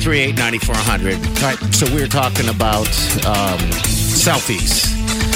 938 0.02 0.36
9400. 0.36 1.28
All 1.28 1.34
right, 1.44 1.74
so 1.76 1.86
we 1.94 2.02
were 2.02 2.08
talking 2.08 2.50
about 2.50 2.88
um, 3.28 3.60
selfies. 4.18 4.90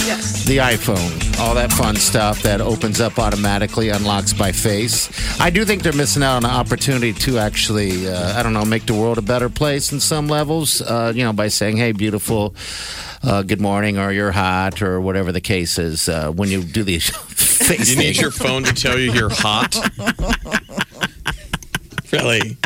Yes. 0.07 0.43
The 0.45 0.57
iPhone. 0.57 1.39
all 1.39 1.53
that 1.53 1.72
fun 1.72 1.95
stuff 1.95 2.41
that 2.41 2.62
opens 2.62 3.00
up 3.00 3.19
automatically, 3.19 3.89
unlocks 3.89 4.34
by 4.34 4.51
face. 4.51 5.07
I 5.39 5.51
do 5.51 5.65
think 5.65 5.84
they're 5.84 5.93
missing 5.93 6.24
out 6.24 6.38
on 6.38 6.45
an 6.45 6.50
opportunity 6.51 7.13
to 7.13 7.38
actually, 7.38 8.07
uh, 8.10 8.39
I 8.39 8.41
don't 8.41 8.53
know, 8.53 8.65
make 8.65 8.88
the 8.88 8.95
world 8.95 9.19
a 9.19 9.22
better 9.22 9.50
place 9.50 9.91
in 9.91 10.00
some 10.00 10.27
levels. 10.27 10.81
Uh, 10.81 11.13
you 11.15 11.24
know, 11.24 11.31
by 11.34 11.50
saying, 11.50 11.77
"Hey, 11.77 11.91
beautiful." 11.91 12.55
Uh, 13.22 13.43
good 13.43 13.62
morning, 13.62 14.00
or 14.00 14.12
you're 14.12 14.31
hot, 14.31 14.81
or 14.81 15.00
whatever 15.00 15.31
the 15.31 15.41
case 15.41 15.77
is. 15.77 16.10
Uh, 16.10 16.31
when 16.31 16.50
you 16.50 16.63
do 16.63 16.84
these 16.84 17.07
face 17.10 17.91
You 17.91 17.98
need 17.98 18.17
your 18.17 18.31
phone 18.31 18.63
to 18.63 18.74
tell 18.74 18.98
you 18.98 19.12
you're 19.12 19.29
hot. 19.29 19.75
really? 22.12 22.57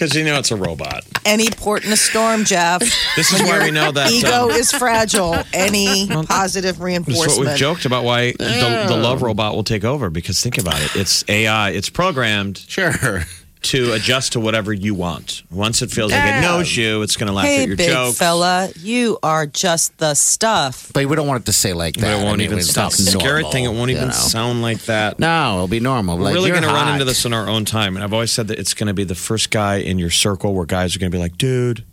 Because 0.00 0.16
you 0.16 0.24
know 0.24 0.38
it's 0.38 0.50
a 0.50 0.56
robot. 0.56 1.04
Any 1.26 1.50
port 1.50 1.84
in 1.84 1.92
a 1.92 1.96
storm, 1.96 2.46
Jeff. 2.46 2.80
This 3.16 3.34
is 3.34 3.42
why 3.42 3.62
we 3.62 3.70
know 3.70 3.92
that. 3.92 4.10
Ego 4.10 4.44
um, 4.44 4.50
is 4.50 4.72
fragile. 4.72 5.36
Any 5.52 6.06
positive 6.08 6.78
This 6.78 7.20
is 7.20 7.38
what 7.38 7.46
we've 7.46 7.56
joked 7.56 7.84
about 7.84 8.04
why 8.04 8.32
the, 8.32 8.86
the 8.88 8.96
love 8.96 9.20
robot 9.20 9.54
will 9.54 9.62
take 9.62 9.84
over. 9.84 10.08
Because 10.08 10.42
think 10.42 10.56
about 10.56 10.80
it, 10.80 10.96
it's 10.96 11.22
AI. 11.28 11.70
It's 11.70 11.90
programmed 11.90 12.64
sure. 12.66 13.24
To 13.62 13.92
adjust 13.92 14.32
to 14.32 14.40
whatever 14.40 14.72
you 14.72 14.94
want. 14.94 15.42
Once 15.50 15.82
it 15.82 15.90
feels 15.90 16.10
like 16.12 16.24
it 16.24 16.40
knows 16.40 16.74
you, 16.76 17.02
it's 17.02 17.16
going 17.16 17.26
to 17.26 17.32
laugh 17.32 17.44
Hey, 17.46 17.62
at 17.62 17.68
your 17.68 17.76
big 17.76 17.90
jokes. 17.90 18.18
fella, 18.18 18.70
you 18.78 19.18
are 19.22 19.46
just 19.46 19.96
the 19.98 20.14
stuff. 20.14 20.90
But 20.94 21.06
we 21.06 21.14
don't 21.14 21.26
want 21.26 21.42
it 21.42 21.46
to 21.46 21.52
say 21.52 21.72
like 21.74 21.94
But 21.94 22.02
that. 22.02 22.20
it 22.20 22.24
won't 22.24 22.38
mean, 22.38 22.46
even 22.46 22.58
it's 22.58 22.70
sound. 22.70 22.84
not 22.86 22.92
Scary 22.92 23.42
normal, 23.42 23.52
thing, 23.52 23.64
it 23.64 23.68
won't 23.72 23.90
you 23.90 23.96
even 23.96 24.08
know. 24.08 24.14
sound 24.14 24.62
like 24.62 24.82
that. 24.86 25.18
No, 25.18 25.54
it'll 25.56 25.68
be 25.68 25.78
normal. 25.80 26.16
We're 26.16 26.24
Like, 26.24 26.34
really 26.34 26.48
you're 26.48 26.56
going 26.60 26.68
to 26.68 26.74
run 26.74 26.86
hot. 26.86 26.92
into 26.94 27.04
this 27.04 27.24
in 27.26 27.32
our 27.34 27.48
own 27.48 27.64
time. 27.66 27.96
And 27.96 28.02
I've 28.04 28.12
always 28.14 28.32
said 28.32 28.48
that 28.48 28.58
it's 28.58 28.72
going 28.74 28.86
to 28.88 28.94
be 28.94 29.04
the 29.04 29.14
first 29.14 29.50
guy 29.50 29.76
in 29.76 29.98
your 29.98 30.10
circle 30.10 30.54
where 30.54 30.64
guys 30.66 30.96
are 30.96 30.98
going 30.98 31.12
to 31.12 31.16
be 31.16 31.20
like, 31.22 31.36
dude, 31.36 31.84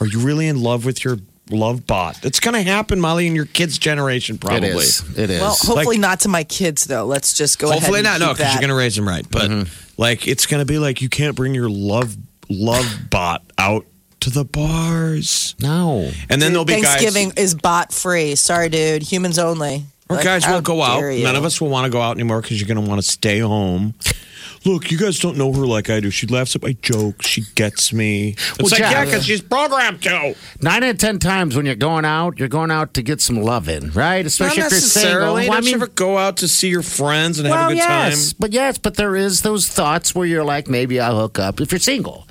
are 0.00 0.06
you 0.06 0.18
really 0.18 0.46
in 0.48 0.62
love 0.62 0.84
with 0.86 1.04
your 1.04 1.18
love 1.50 1.86
bot? 1.86 2.24
It's 2.24 2.40
going 2.40 2.54
to 2.54 2.62
happen, 2.62 3.00
Molly, 3.00 3.26
in 3.26 3.34
your 3.34 3.46
kids' 3.46 3.78
generation, 3.78 4.38
probably. 4.38 4.68
It 4.70 4.76
is. 4.76 5.18
It 5.18 5.30
is. 5.30 5.40
Well, 5.40 5.54
hopefully 5.58 5.98
not 5.98 6.20
to 6.20 6.28
my 6.28 6.44
kids, 6.44 6.84
though. 6.84 7.04
Let's 7.04 7.34
just 7.36 7.58
go 7.58 7.70
Hopefully 7.70 8.00
ahead. 8.00 8.20
not, 8.20 8.26
no, 8.26 8.32
because 8.34 8.52
you're 8.54 8.60
going 8.60 8.70
to 8.70 8.74
raise 8.76 8.96
them 8.96 9.06
right. 9.08 9.26
But 9.30 9.50
Mm-hmm. 9.50 9.92
like, 10.00 10.26
it's 10.28 10.46
going 10.46 10.60
to 10.60 10.64
be 10.66 10.78
like 10.78 11.02
you 11.02 11.08
can't 11.08 11.34
bring 11.36 11.54
your 11.54 11.68
love 11.70 12.16
love 12.48 12.86
bot 13.10 13.42
out 13.58 13.86
to 14.20 14.30
the 14.30 14.44
bars. 14.44 15.54
no. 15.60 16.10
And 16.30 16.40
then 16.40 16.52
there'll 16.52 16.64
be 16.64 16.74
Thanksgiving 16.80 17.30
guys. 17.30 17.38
is 17.38 17.54
bot 17.54 17.92
free. 17.92 18.34
Sorry, 18.34 18.68
dude. 18.68 19.02
Humans 19.02 19.38
only. 19.38 19.84
Or 20.08 20.16
Like, 20.16 20.24
guys 20.24 20.46
won't 20.46 20.64
go 20.64 20.82
out. 20.82 21.00
you. 21.00 21.22
None 21.24 21.36
of 21.36 21.44
us 21.44 21.60
will 21.60 21.68
want 21.70 21.86
to 21.86 21.90
go 21.90 22.00
out 22.00 22.16
anymore 22.16 22.40
because 22.42 22.60
you're 22.60 22.68
going 22.72 22.82
to 22.84 22.88
want 22.88 23.02
to 23.02 23.08
stay 23.08 23.38
home. 23.38 23.94
Look, 24.64 24.90
you 24.90 24.98
guys 24.98 25.18
don't 25.18 25.36
know 25.36 25.52
her 25.52 25.66
like 25.66 25.90
I 25.90 25.98
do. 26.00 26.10
She 26.10 26.26
laughs 26.26 26.54
at 26.54 26.62
my 26.62 26.76
jokes. 26.82 27.26
She 27.26 27.42
gets 27.56 27.92
me. 27.92 28.30
It's 28.30 28.58
Well, 28.60 28.68
like, 28.70 28.78
Jack- 28.78 28.92
yeah, 28.92 29.04
because 29.04 29.26
she's 29.26 29.40
programmed 29.42 30.02
to. 30.02 30.34
Nine 30.60 30.84
out 30.84 30.90
of 30.90 30.98
ten 30.98 31.18
times 31.18 31.56
when 31.56 31.66
you're 31.66 31.74
going 31.74 32.04
out, 32.04 32.38
you're 32.38 32.48
going 32.48 32.70
out 32.70 32.94
to 32.94 33.02
get 33.02 33.20
some 33.20 33.42
loving, 33.42 33.90
right? 33.90 34.24
Especially 34.24 34.58
Not 34.62 34.66
if 34.66 34.72
you're 34.72 34.80
single. 34.80 35.10
necessarily. 35.10 35.42
Well, 35.48 35.52
I 35.52 35.54
Don't 35.56 35.64
you 35.64 35.72
mean, 35.72 35.82
ever 35.82 35.86
go 35.88 36.16
out 36.18 36.36
to 36.38 36.48
see 36.48 36.68
your 36.68 36.82
friends 36.82 37.38
and 37.38 37.48
have 37.48 37.66
a 37.66 37.74
good 37.74 37.78
yes, 37.78 38.28
time? 38.32 38.36
but 38.38 38.52
yes, 38.52 38.78
but 38.78 38.94
there 38.96 39.16
is 39.16 39.42
those 39.42 39.66
thoughts 39.68 40.14
where 40.14 40.26
you're 40.26 40.44
like, 40.44 40.68
maybe 40.68 41.00
I'll 41.00 41.18
hook 41.18 41.38
up 41.38 41.60
if 41.60 41.72
you're 41.72 41.78
single. 41.80 42.28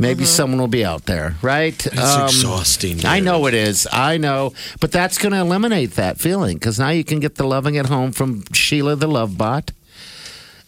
Maybe 0.00 0.24
someone 0.26 0.60
will 0.60 0.68
be 0.68 0.84
out 0.84 1.06
there, 1.06 1.34
right? 1.42 1.74
It's 1.84 1.98
Um, 2.00 2.26
exhausting. 2.26 3.04
I 3.04 3.18
know 3.18 3.46
it 3.46 3.54
is. 3.54 3.84
I 3.90 4.16
know, 4.16 4.52
but 4.80 4.92
that's 4.92 5.18
going 5.18 5.32
to 5.32 5.38
eliminate 5.40 5.96
that 5.96 6.18
feeling 6.20 6.54
because 6.56 6.78
now 6.78 6.90
you 6.90 7.02
can 7.02 7.18
get 7.18 7.34
the 7.34 7.44
loving 7.44 7.76
at 7.76 7.86
home 7.86 8.12
from 8.12 8.44
Sheila, 8.52 8.94
the 8.94 9.08
love 9.08 9.36
bot. 9.36 9.72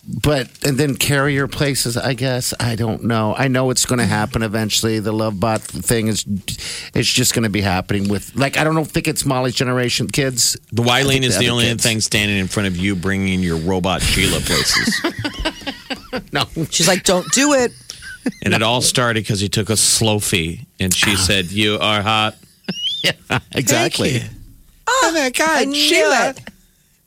But 0.03 0.49
and 0.65 0.79
then 0.79 0.97
carrier 0.97 1.47
places, 1.47 1.97
I 1.97 2.15
guess. 2.15 2.55
I 2.59 2.75
don't 2.75 3.05
know. 3.05 3.35
I 3.37 3.49
know 3.49 3.71
it's 3.71 3.85
going 3.85 3.99
to 3.99 4.05
mm-hmm. 4.05 4.13
happen 4.13 4.43
eventually. 4.43 4.99
The 4.99 5.13
love 5.13 5.39
bot 5.39 5.61
thing 5.61 6.09
is, 6.09 6.25
it's 6.95 7.09
just 7.09 7.35
going 7.35 7.43
to 7.43 7.51
be 7.51 7.61
happening 7.61 8.09
with 8.09 8.35
like 8.35 8.57
I 8.57 8.65
don't 8.65 8.75
know, 8.75 8.85
think 8.85 9.09
it's 9.09 9.27
Molly's 9.27 9.55
generation 9.55 10.09
kids. 10.09 10.57
The 10.73 10.83
I 10.83 11.03
Wileen 11.03 11.09
think 11.09 11.25
is 11.25 11.39
the 11.39 11.47
other 11.47 11.53
only 11.53 11.65
kids. 11.67 11.83
thing 11.83 12.01
standing 12.01 12.39
in 12.39 12.49
front 12.49 12.67
of 12.67 12.77
you 12.77 12.97
bringing 12.97 13.41
your 13.41 13.59
robot 13.59 14.01
Sheila 14.03 14.41
places. 14.41 15.03
No, 16.33 16.45
She's 16.71 16.89
like, 16.89 17.05
don't 17.05 17.31
do 17.33 17.53
it. 17.55 17.73
and 18.45 18.53
it 18.53 18.63
all 18.63 18.83
started 18.83 19.23
because 19.23 19.41
he 19.41 19.49
took 19.49 19.71
a 19.71 19.77
slow 19.77 20.17
and 20.17 20.95
she 20.95 21.13
ah. 21.13 21.17
said, 21.17 21.51
You 21.51 21.79
are 21.81 22.03
hot. 22.03 22.37
yeah 23.05 23.39
exactly. 23.53 24.21
Oh 24.89 25.13
my 25.15 25.31
God, 25.31 25.49
I 25.49 25.65
knew 25.65 25.79
it. 25.81 26.50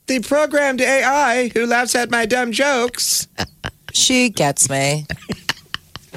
The 0.06 0.20
programmed 0.20 0.80
AI 0.80 1.48
who 1.48 1.66
laughs 1.66 1.94
at 1.94 2.10
my 2.10 2.26
dumb 2.26 2.52
jokes. 2.52 3.28
She 3.96 4.28
gets 4.28 4.68
me. 4.68 5.06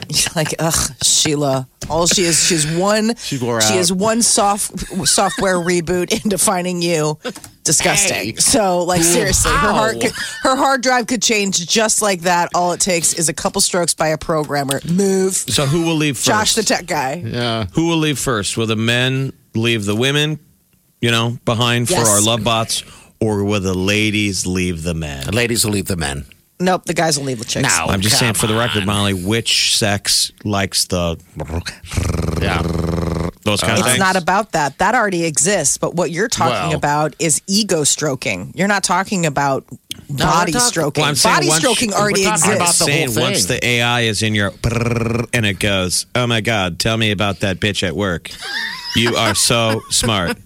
You're 0.10 0.32
like, 0.36 0.56
ugh, 0.58 0.96
Sheila. 1.03 1.67
All 1.88 2.08
she 2.08 2.24
is, 2.24 2.44
she's 2.44 2.65
one. 2.75 3.15
She 3.17 3.38
wore 3.38 3.62
she 3.62 3.75
out. 3.75 3.79
is 3.79 3.94
one 3.94 4.24
soft 4.24 4.79
software 5.08 5.58
reboot 5.58 6.24
into 6.24 6.39
finding 6.39 6.82
you 6.82 7.20
disgusting. 7.63 8.15
Hey. 8.15 8.36
So, 8.38 8.84
like, 8.84 9.03
seriously, 9.03 9.51
her 9.51 9.67
Ow. 9.67 9.74
hard 9.74 10.01
could, 10.01 10.12
her 10.41 10.56
hard 10.56 10.82
drive 10.82 11.06
could 11.06 11.22
change 11.22 11.67
just 11.67 12.01
like 12.01 12.22
that. 12.22 12.50
All 12.56 12.72
it 12.72 12.79
takes 12.82 13.13
is 13.13 13.29
a 13.29 13.34
couple 13.34 13.62
strokes 13.62 13.94
by 13.94 14.08
a 14.08 14.17
programmer. 14.17 14.82
Move, 14.91 15.34
So 15.36 15.67
who 15.67 15.84
will 15.86 15.96
leave 15.96 16.17
first? 16.17 16.25
Josh, 16.27 16.56
the 16.56 16.63
tech 16.63 16.88
guy. 16.88 17.22
Yeah. 17.24 17.65
Who 17.74 17.89
will 17.89 17.98
leave 17.98 18.17
first? 18.17 18.58
Will 18.58 18.65
the 18.65 18.75
men 18.75 19.34
leave 19.53 19.86
the 19.86 19.96
women, 19.96 20.39
you 21.00 21.12
know, 21.12 21.38
behind 21.46 21.89
for 21.89 21.96
our 21.98 22.22
love 22.22 22.44
bots, 22.44 22.84
or 23.20 23.44
will 23.44 23.60
the 23.62 23.74
ladies 23.74 24.46
leave 24.46 24.84
the 24.84 24.94
men? 24.94 25.26
The 25.26 25.32
ladies 25.36 25.64
will 25.66 25.72
leave 25.74 25.88
the 25.88 25.98
men. 25.98 26.26
Nope, 26.60 26.86
the 26.86 26.94
guys 26.96 27.20
will 27.20 27.26
leave 27.26 27.38
the 27.40 27.46
chicks. 27.46 27.68
No. 27.78 27.86
I'm 27.86 28.02
just 28.02 28.16
come 28.16 28.20
saying 28.20 28.34
for 28.34 28.48
the 28.48 28.56
record, 28.56 28.86
Molly, 28.86 29.14
which 29.14 29.78
sex 29.78 30.32
likes 30.44 30.86
the 30.86 31.18
Yeah. 32.42 32.62
those 33.44 33.62
kind 33.62 33.74
of 33.74 33.80
It's 33.80 33.88
things? 33.90 34.00
not 34.00 34.16
about 34.16 34.54
that. 34.54 34.78
That 34.80 34.96
already 34.96 35.24
exists. 35.26 35.78
But 35.78 35.94
what 35.94 36.10
you're 36.10 36.28
talking 36.28 36.70
Well- 36.70 36.78
about 36.78 37.16
is 37.20 37.42
ego 37.46 37.84
stroking. 37.84 38.54
You're 38.56 38.68
not 38.68 38.84
talking 38.84 39.28
about 39.28 39.66
body 40.10 40.52
talking- 40.52 40.68
stroking. 40.68 41.04
Well, 41.04 41.16
body 41.24 41.48
once- 41.48 41.60
stroking 41.60 41.94
already 41.94 42.26
we're 42.26 42.32
exists. 42.32 42.48
about 42.56 42.74
the 42.76 42.84
whole 42.86 42.88
saying 42.88 43.16
once 43.16 43.46
the 43.46 43.64
AI 43.66 44.02
is 44.02 44.24
in 44.24 44.34
your 44.34 44.52
and 45.34 45.46
it 45.46 45.60
goes, 45.60 46.08
oh 46.16 46.26
my 46.26 46.42
god, 46.42 46.80
tell 46.80 46.98
me 46.98 47.12
about 47.12 47.42
that 47.42 47.60
bitch 47.60 47.84
at 47.88 47.96
work. 47.96 48.32
You 48.98 49.16
are 49.16 49.36
so 49.36 49.82
smart. 49.89 50.38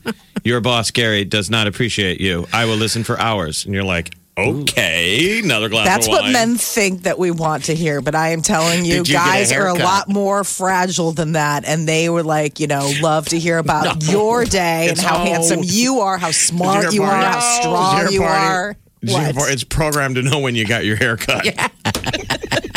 Your 0.43 0.59
boss 0.61 0.91
Gary 0.91 1.23
does 1.25 1.49
not 1.49 1.67
appreciate 1.67 2.19
you. 2.19 2.47
I 2.51 2.65
will 2.65 2.75
listen 2.75 3.03
for 3.03 3.19
hours, 3.19 3.63
and 3.65 3.73
you're 3.73 3.83
like, 3.83 4.13
okay, 4.37 5.39
another 5.39 5.69
glass. 5.69 5.85
That's 5.87 6.07
of 6.07 6.11
what 6.11 6.31
men 6.31 6.55
think 6.57 7.03
that 7.03 7.17
we 7.19 7.31
want 7.31 7.65
to 7.65 7.75
hear. 7.75 8.01
But 8.01 8.15
I 8.15 8.29
am 8.29 8.41
telling 8.41 8.83
you, 8.85 8.95
Did 8.97 9.09
you 9.09 9.13
get 9.15 9.21
a 9.25 9.29
guys 9.29 9.51
are 9.51 9.61
a 9.67 9.69
haircut? 9.69 9.83
lot 9.83 10.09
more 10.09 10.43
fragile 10.43 11.11
than 11.11 11.33
that. 11.33 11.63
And 11.65 11.87
they 11.87 12.09
would 12.09 12.25
like, 12.25 12.59
you 12.59 12.67
know, 12.67 12.91
love 13.01 13.27
to 13.29 13.39
hear 13.39 13.57
about 13.57 14.03
your 14.03 14.43
day 14.45 14.83
and 14.89 14.91
It's 14.91 15.01
how 15.01 15.17
all- 15.17 15.25
handsome 15.25 15.59
you 15.63 15.99
are, 15.99 16.17
how 16.17 16.31
smart 16.31 16.93
you 16.93 17.03
are, 17.03 17.09
party. 17.11 17.25
how 17.27 17.39
strong 17.61 18.11
you 18.13 18.21
party. 18.21 18.23
are. 18.23 18.77
What? 19.03 19.51
It's 19.51 19.63
programmed 19.63 20.15
to 20.15 20.21
know 20.23 20.39
when 20.39 20.55
you 20.55 20.65
got 20.67 20.85
your 20.85 20.95
hair 20.95 21.17
cut. 21.17 21.45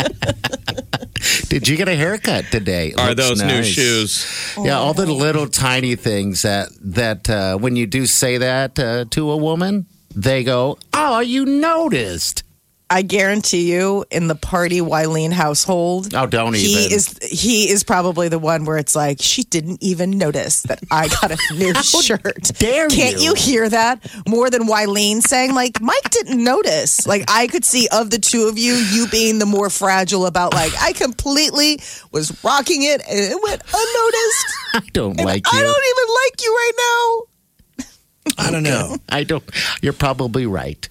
Did 1.55 1.69
you 1.69 1.77
get 1.77 1.87
a 1.87 1.95
haircut 1.95 2.51
today? 2.51 2.89
It 2.89 2.99
Are 2.99 3.15
those 3.15 3.41
new 3.41 3.63
shoes? 3.63 4.27
Yeah, 4.61 4.77
all 4.77 4.93
the 4.93 5.05
little 5.05 5.47
tiny 5.47 5.95
things 5.95 6.41
that 6.41 6.67
that 6.81 7.29
uh, 7.29 7.57
when 7.57 7.77
you 7.77 7.87
do 7.87 8.07
say 8.07 8.37
that 8.39 8.77
uh, 8.77 9.05
to 9.11 9.31
a 9.31 9.37
woman, 9.37 9.85
they 10.13 10.43
go, 10.43 10.77
"Oh, 10.93 11.21
you 11.21 11.45
noticed." 11.45 12.43
I 12.87 13.01
guarantee 13.01 13.73
you, 13.73 14.05
in 14.11 14.27
the 14.27 14.35
party 14.35 14.79
Wileen 14.79 15.31
household, 15.33 16.13
Oh, 16.13 16.27
don't 16.27 16.53
he 16.55 16.83
even. 16.85 16.95
is 16.95 17.17
he 17.23 17.69
is 17.71 17.83
probably 17.83 18.27
the 18.29 18.37
one 18.37 18.63
where 18.65 18.77
it's 18.77 18.95
like 18.95 19.17
she 19.19 19.41
didn't 19.43 19.81
even 19.81 20.11
notice 20.19 20.61
that 20.63 20.79
I 20.91 21.07
got 21.07 21.31
a 21.31 21.37
new 21.55 21.73
shirt. 21.81 22.51
dare 22.59 22.87
Can't 22.87 23.17
you. 23.17 23.29
you 23.29 23.33
hear 23.33 23.67
that 23.69 24.05
more 24.29 24.51
than 24.51 24.67
Wileen 24.67 25.21
saying 25.21 25.55
like 25.55 25.81
Mike 25.81 26.09
didn't 26.11 26.43
notice? 26.43 27.07
Like 27.07 27.23
I 27.27 27.47
could 27.47 27.65
see 27.65 27.87
of 27.91 28.11
the 28.11 28.19
two 28.19 28.43
of 28.47 28.59
you, 28.59 28.73
you 28.75 29.07
being 29.07 29.39
the 29.39 29.47
more 29.47 29.71
fragile 29.71 30.27
about 30.27 30.53
like 30.53 30.71
I 30.79 30.93
completely 30.93 31.79
was 32.11 32.43
rocking 32.43 32.83
it 32.83 33.01
and 33.09 33.19
it 33.19 33.39
went 33.41 33.61
unnoticed. 33.63 34.45
I 34.75 34.81
don't 34.93 35.17
And 35.19 35.25
like 35.25 35.45
you. 35.51 35.57
I 35.57 35.61
you. 35.61 35.65
don't 35.65 35.83
even 35.89 36.15
like 36.23 36.41
you 36.43 36.53
right 36.53 37.25
now. 37.77 37.85
I 38.47 38.51
don't 38.51 38.63
know. 38.63 38.97
I 39.09 39.23
don't. 39.23 39.43
You're 39.81 39.93
probably 39.93 40.45
right. 40.45 40.87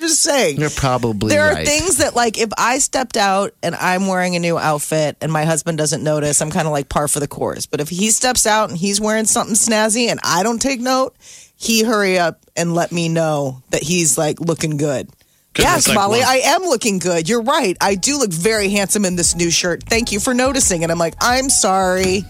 Just 0.00 0.22
saying. 0.22 0.58
You're 0.58 0.70
probably 0.70 1.28
There 1.28 1.46
right. 1.52 1.62
are 1.62 1.64
things 1.64 1.98
that, 1.98 2.16
like, 2.16 2.38
if 2.38 2.48
I 2.56 2.78
stepped 2.78 3.16
out 3.16 3.54
and 3.62 3.74
I'm 3.74 4.06
wearing 4.06 4.34
a 4.34 4.38
new 4.38 4.58
outfit 4.58 5.16
and 5.20 5.30
my 5.30 5.44
husband 5.44 5.76
doesn't 5.78 6.02
notice, 6.02 6.40
I'm 6.40 6.50
kind 6.50 6.66
of 6.66 6.72
like 6.72 6.88
par 6.88 7.06
for 7.06 7.20
the 7.20 7.28
course. 7.28 7.66
But 7.66 7.80
if 7.80 7.88
he 7.90 8.10
steps 8.10 8.46
out 8.46 8.70
and 8.70 8.78
he's 8.78 9.00
wearing 9.00 9.26
something 9.26 9.54
snazzy 9.54 10.08
and 10.08 10.18
I 10.24 10.42
don't 10.42 10.60
take 10.60 10.80
note, 10.80 11.14
he 11.56 11.84
hurry 11.84 12.18
up 12.18 12.40
and 12.56 12.74
let 12.74 12.90
me 12.92 13.08
know 13.10 13.62
that 13.70 13.82
he's 13.82 14.16
like 14.16 14.40
looking 14.40 14.78
good. 14.78 15.10
Yes, 15.58 15.88
like 15.88 15.96
Molly, 15.96 16.20
one- 16.20 16.28
I 16.28 16.36
am 16.44 16.62
looking 16.62 16.98
good. 16.98 17.28
You're 17.28 17.42
right. 17.42 17.76
I 17.80 17.96
do 17.96 18.18
look 18.18 18.32
very 18.32 18.70
handsome 18.70 19.04
in 19.04 19.16
this 19.16 19.34
new 19.36 19.50
shirt. 19.50 19.82
Thank 19.82 20.12
you 20.12 20.20
for 20.20 20.32
noticing. 20.32 20.82
And 20.84 20.90
I'm 20.92 20.98
like, 20.98 21.14
I'm 21.20 21.50
sorry. 21.50 22.24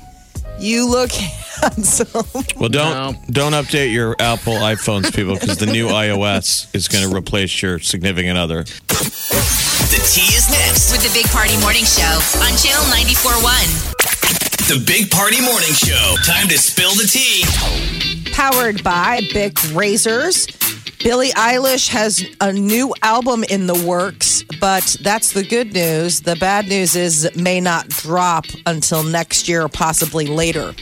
You 0.60 0.88
look 0.88 1.10
handsome. 1.60 2.08
Well, 2.58 2.68
don't 2.68 3.32
don't 3.32 3.52
update 3.52 3.92
your 3.92 4.14
Apple 4.18 4.54
iPhones, 4.54 5.14
people, 5.14 5.34
because 5.34 5.56
the 5.58 5.66
new 5.66 5.88
iOS 5.88 6.72
is 6.74 6.88
going 6.88 7.08
to 7.08 7.16
replace 7.16 7.62
your 7.62 7.78
significant 7.78 8.36
other. 8.38 8.64
The 8.64 10.00
tea 10.12 10.34
is 10.36 10.48
next. 10.50 10.92
With 10.92 11.02
the 11.02 11.10
Big 11.12 11.26
Party 11.30 11.58
Morning 11.60 11.84
Show 11.84 12.20
on 12.44 12.56
Channel 12.56 12.84
94.1. 12.92 14.68
The 14.68 14.84
Big 14.86 15.10
Party 15.10 15.40
Morning 15.40 15.72
Show. 15.72 16.14
Time 16.24 16.46
to 16.48 16.58
spill 16.58 16.90
the 16.94 17.08
tea. 17.10 17.44
Powered 18.32 18.84
by 18.84 19.20
Bic 19.32 19.56
Razors. 19.74 20.46
Billie 21.02 21.30
Eilish 21.30 21.88
has 21.88 22.22
a 22.42 22.52
new 22.52 22.94
album 23.02 23.42
in 23.44 23.66
the 23.66 23.84
works, 23.86 24.42
but 24.60 24.98
that's 25.00 25.32
the 25.32 25.42
good 25.42 25.72
news. 25.72 26.20
The 26.20 26.36
bad 26.36 26.68
news 26.68 26.94
is 26.94 27.24
it 27.24 27.36
may 27.36 27.58
not 27.58 27.88
drop 27.88 28.44
until 28.66 29.02
next 29.02 29.48
year 29.48 29.66
possibly 29.66 30.26
later. 30.26 30.74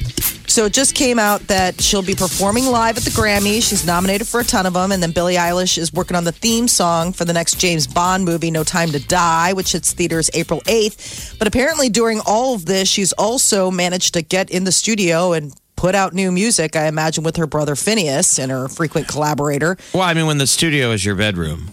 So 0.48 0.64
it 0.64 0.72
just 0.72 0.96
came 0.96 1.20
out 1.20 1.42
that 1.42 1.80
she'll 1.80 2.02
be 2.02 2.16
performing 2.16 2.66
live 2.66 2.96
at 2.96 3.04
the 3.04 3.10
Grammys. 3.10 3.68
She's 3.68 3.86
nominated 3.86 4.26
for 4.26 4.40
a 4.40 4.44
ton 4.44 4.66
of 4.66 4.72
them. 4.72 4.90
And 4.90 5.00
then 5.00 5.12
Billie 5.12 5.36
Eilish 5.36 5.78
is 5.78 5.92
working 5.92 6.16
on 6.16 6.24
the 6.24 6.32
theme 6.32 6.66
song 6.66 7.12
for 7.12 7.24
the 7.24 7.32
next 7.32 7.60
James 7.60 7.86
Bond 7.86 8.24
movie, 8.24 8.50
No 8.50 8.64
Time 8.64 8.88
to 8.90 8.98
Die, 8.98 9.52
which 9.52 9.70
hits 9.70 9.92
theaters 9.92 10.30
April 10.34 10.60
8th. 10.62 11.38
But 11.38 11.46
apparently, 11.46 11.90
during 11.90 12.20
all 12.26 12.54
of 12.54 12.66
this, 12.66 12.88
she's 12.88 13.12
also 13.12 13.70
managed 13.70 14.14
to 14.14 14.22
get 14.22 14.50
in 14.50 14.64
the 14.64 14.72
studio 14.72 15.32
and 15.32 15.54
put 15.78 15.94
out 15.94 16.12
new 16.12 16.32
music, 16.32 16.74
I 16.74 16.86
imagine, 16.88 17.22
with 17.24 17.36
her 17.36 17.46
brother 17.46 17.74
Finneas 17.76 18.38
and 18.38 18.50
her 18.50 18.68
frequent 18.68 19.06
collaborator. 19.06 19.76
Well, 19.94 20.02
I 20.02 20.12
mean, 20.12 20.26
when 20.26 20.38
the 20.38 20.46
studio 20.46 20.90
is 20.90 21.04
your 21.04 21.14
bedroom, 21.14 21.70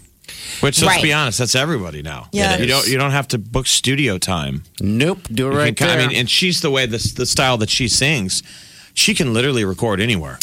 which 0.62 0.80
let's 0.82 0.96
Right. 0.98 1.04
be 1.04 1.12
honest, 1.12 1.40
that's 1.40 1.56
everybody 1.56 2.02
now. 2.04 2.28
Yeah. 2.32 2.58
you 2.60 2.68
don't 2.68 2.88
you 2.88 2.98
don't 2.98 3.12
have 3.12 3.28
to 3.30 3.38
book 3.38 3.66
studio 3.68 4.18
time. 4.20 4.64
Nope, 4.80 5.28
do 5.32 5.48
it 5.48 5.54
You 5.54 5.58
right 5.58 5.76
can- 5.76 5.88
there. 5.88 6.00
I 6.00 6.08
mean, 6.08 6.16
and 6.16 6.30
she's 6.30 6.62
the 6.62 6.70
way 6.70 6.86
the 6.86 7.00
the 7.18 7.26
style 7.26 7.58
that 7.58 7.70
she 7.70 7.88
sings, 7.88 8.44
she 8.94 9.14
can 9.16 9.34
literally 9.34 9.66
record 9.66 10.00
anywhere. 10.00 10.38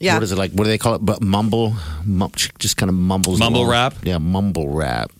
Yeah. 0.00 0.14
What 0.14 0.22
is 0.22 0.30
it 0.30 0.38
like? 0.38 0.52
What 0.52 0.64
do 0.64 0.70
they 0.70 0.78
call 0.78 0.94
it? 0.94 1.04
But 1.04 1.20
mumble, 1.22 1.74
mum, 2.04 2.30
just 2.58 2.76
kind 2.76 2.88
of 2.90 2.94
mumbles. 2.94 3.38
Mumble 3.40 3.62
along. 3.62 3.70
rap? 3.70 3.94
Yeah, 4.04 4.18
mumble 4.18 4.68
rap. 4.68 5.10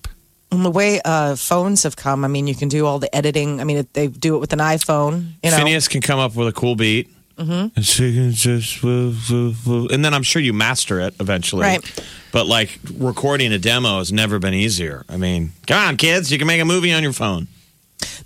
And 0.52 0.64
the 0.64 0.70
way 0.70 1.00
uh, 1.04 1.34
phones 1.36 1.82
have 1.82 1.96
come, 1.96 2.24
I 2.24 2.28
mean, 2.28 2.46
you 2.46 2.54
can 2.54 2.68
do 2.68 2.86
all 2.86 2.98
the 2.98 3.14
editing. 3.14 3.60
I 3.60 3.64
mean, 3.64 3.86
they 3.92 4.06
do 4.06 4.36
it 4.36 4.38
with 4.38 4.52
an 4.52 4.60
iPhone. 4.60 5.32
You 5.42 5.50
know, 5.50 5.58
Finneas 5.58 5.90
can 5.90 6.00
come 6.00 6.18
up 6.20 6.36
with 6.36 6.46
a 6.48 6.52
cool 6.52 6.76
beat. 6.76 7.10
Mm-hmm. 7.38 7.76
And 7.76 7.86
she 7.86 8.30
just 8.32 8.82
woo, 8.82 9.14
woo, 9.30 9.54
woo. 9.64 9.88
and 9.88 10.04
then 10.04 10.12
I'm 10.12 10.22
sure 10.24 10.42
you 10.42 10.52
master 10.52 11.00
it 11.00 11.14
eventually. 11.20 11.62
Right. 11.62 12.04
But 12.32 12.46
like 12.46 12.78
recording 12.98 13.52
a 13.52 13.58
demo 13.58 13.98
has 13.98 14.12
never 14.12 14.38
been 14.38 14.54
easier. 14.54 15.04
I 15.08 15.16
mean, 15.16 15.52
come 15.66 15.78
on, 15.78 15.96
kids, 15.96 16.32
you 16.32 16.38
can 16.38 16.46
make 16.46 16.60
a 16.60 16.64
movie 16.64 16.92
on 16.92 17.02
your 17.02 17.12
phone. 17.12 17.46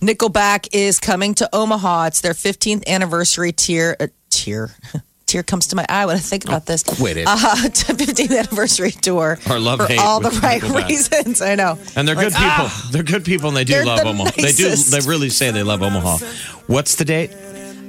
Nickelback 0.00 0.68
is 0.72 0.98
coming 0.98 1.34
to 1.34 1.48
Omaha. 1.52 2.06
It's 2.06 2.20
their 2.20 2.32
15th 2.34 2.86
anniversary 2.86 3.52
tier. 3.52 3.96
Uh, 4.00 4.08
tier. 4.30 4.74
Tear 5.26 5.42
comes 5.42 5.68
to 5.68 5.76
my 5.76 5.86
eye 5.88 6.04
when 6.04 6.16
I 6.16 6.18
think 6.18 6.44
about 6.44 6.66
this. 6.66 6.82
quit 6.82 7.16
it. 7.16 7.24
Uh, 7.28 7.36
15th 7.36 8.36
anniversary 8.36 8.90
tour. 8.90 9.38
Or 9.50 9.58
love 9.58 9.78
for 9.80 9.86
hate 9.86 9.98
all 9.98 10.20
the 10.20 10.28
right 10.42 10.60
Nickelback. 10.60 10.88
reasons. 10.88 11.40
I 11.40 11.54
know. 11.54 11.78
And 11.96 12.06
they're 12.06 12.14
good 12.14 12.34
people. 12.34 12.68
They're 12.90 13.02
good 13.02 13.24
people, 13.24 13.48
and 13.48 13.56
they 13.56 13.64
do 13.64 13.82
love 13.82 14.00
the 14.00 14.08
Omaha. 14.08 14.30
They 14.36 14.52
do. 14.52 14.74
They 14.74 15.00
really 15.08 15.30
say 15.30 15.50
they 15.50 15.62
love 15.62 15.80
Omaha. 15.82 16.18
What's 16.66 16.96
the 16.96 17.06
date? 17.06 17.30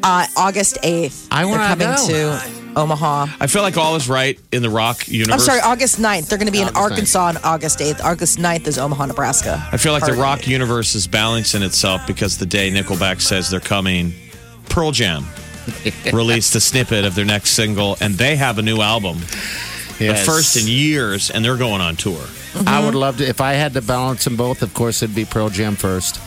Uh, 0.03 0.27
August 0.35 0.77
8th. 0.83 1.27
I 1.31 1.45
wanna 1.45 1.75
They're 1.75 1.95
coming 1.95 2.17
go. 2.19 2.39
to 2.39 2.79
Omaha. 2.79 3.27
I 3.39 3.47
feel 3.47 3.61
like 3.61 3.77
all 3.77 3.95
is 3.95 4.09
right 4.09 4.37
in 4.51 4.61
the 4.61 4.69
rock 4.69 5.07
universe. 5.07 5.33
I'm 5.33 5.39
sorry, 5.39 5.61
August 5.61 5.99
9th. 5.99 6.27
They're 6.27 6.37
going 6.37 6.47
to 6.47 6.51
be 6.51 6.59
in 6.61 6.69
August 6.69 6.75
9th. 6.75 6.91
Arkansas 6.91 7.25
on 7.27 7.37
August 7.37 7.79
8th. 7.79 8.03
August 8.03 8.37
9th 8.39 8.67
is 8.67 8.77
Omaha, 8.77 9.05
Nebraska. 9.05 9.65
I 9.71 9.77
feel 9.77 9.93
like 9.93 10.01
the 10.01 10.07
Pardon 10.07 10.21
rock 10.23 10.47
me. 10.47 10.53
universe 10.53 10.95
is 10.95 11.07
balancing 11.07 11.61
itself 11.61 12.05
because 12.07 12.37
the 12.37 12.45
day 12.47 12.71
Nickelback 12.71 13.21
says 13.21 13.49
they're 13.49 13.59
coming, 13.59 14.11
Pearl 14.69 14.91
Jam 14.91 15.23
released 16.13 16.55
a 16.55 16.59
snippet 16.59 17.05
of 17.05 17.15
their 17.15 17.25
next 17.25 17.51
single, 17.51 17.95
and 18.01 18.15
they 18.15 18.35
have 18.35 18.57
a 18.57 18.61
new 18.63 18.81
album, 18.81 19.19
the 19.99 20.21
first 20.25 20.57
in 20.57 20.67
years, 20.67 21.29
and 21.29 21.45
they're 21.45 21.57
going 21.57 21.79
on 21.79 21.95
tour. 21.95 22.21
I 22.65 22.83
would 22.83 22.95
love 22.95 23.17
to. 23.17 23.27
If 23.27 23.39
I 23.39 23.53
had 23.53 23.73
to 23.73 23.81
balance 23.81 24.23
them 24.25 24.35
both, 24.35 24.61
of 24.63 24.73
course, 24.73 25.01
it'd 25.03 25.15
be 25.15 25.25
Pearl 25.25 25.49
Jam 25.49 25.75
first. 25.75 26.19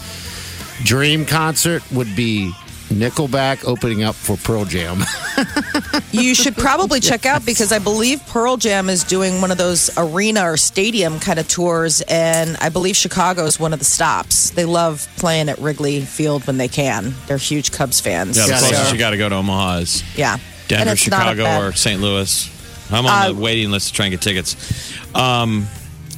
Dream 0.84 1.26
concert 1.26 1.82
would 1.90 2.14
be 2.16 2.52
Nickelback 2.88 3.64
opening 3.66 4.02
up 4.02 4.14
for 4.14 4.36
Pearl 4.36 4.64
Jam. 4.64 5.02
You 6.12 6.34
should 6.34 6.56
probably 6.56 7.00
check 7.00 7.26
out 7.26 7.44
because 7.44 7.72
I 7.72 7.78
believe 7.78 8.24
Pearl 8.28 8.56
Jam 8.56 8.88
is 8.88 9.04
doing 9.04 9.40
one 9.42 9.50
of 9.50 9.58
those 9.58 9.90
arena 9.98 10.44
or 10.50 10.56
stadium 10.56 11.18
kind 11.20 11.38
of 11.38 11.46
tours, 11.46 12.00
and 12.08 12.56
I 12.58 12.70
believe 12.70 12.96
Chicago 12.96 13.44
is 13.44 13.60
one 13.60 13.74
of 13.74 13.78
the 13.78 13.84
stops. 13.84 14.50
They 14.50 14.64
love 14.64 15.06
playing 15.18 15.50
at 15.50 15.58
Wrigley 15.58 16.00
Field 16.00 16.46
when 16.46 16.56
they 16.56 16.68
can. 16.68 17.12
They're 17.26 17.36
huge 17.36 17.70
Cubs 17.70 18.00
fans. 18.00 18.38
Yeah, 18.38 18.44
the 18.46 18.52
Yeah, 18.52 18.58
closest 18.60 18.92
you 18.94 18.98
got 18.98 19.10
to 19.10 19.18
go 19.18 19.28
to 19.28 19.34
Omaha 19.34 19.78
is 19.78 20.02
Yeah. 20.16 20.38
Denver, 20.68 20.92
it's 20.92 21.08
not 21.10 21.26
a 21.26 21.36
Chicago, 21.36 21.66
or 21.66 21.72
St. 21.72 22.00
Louis. 22.00 22.50
I'm 22.90 23.04
on 23.04 23.12
Uh, 23.12 23.28
the 23.28 23.34
waiting 23.34 23.70
list 23.70 23.88
to 23.88 23.94
try 23.94 24.06
and 24.06 24.12
get 24.12 24.22
tickets. 24.22 24.56
Um, 25.14 25.66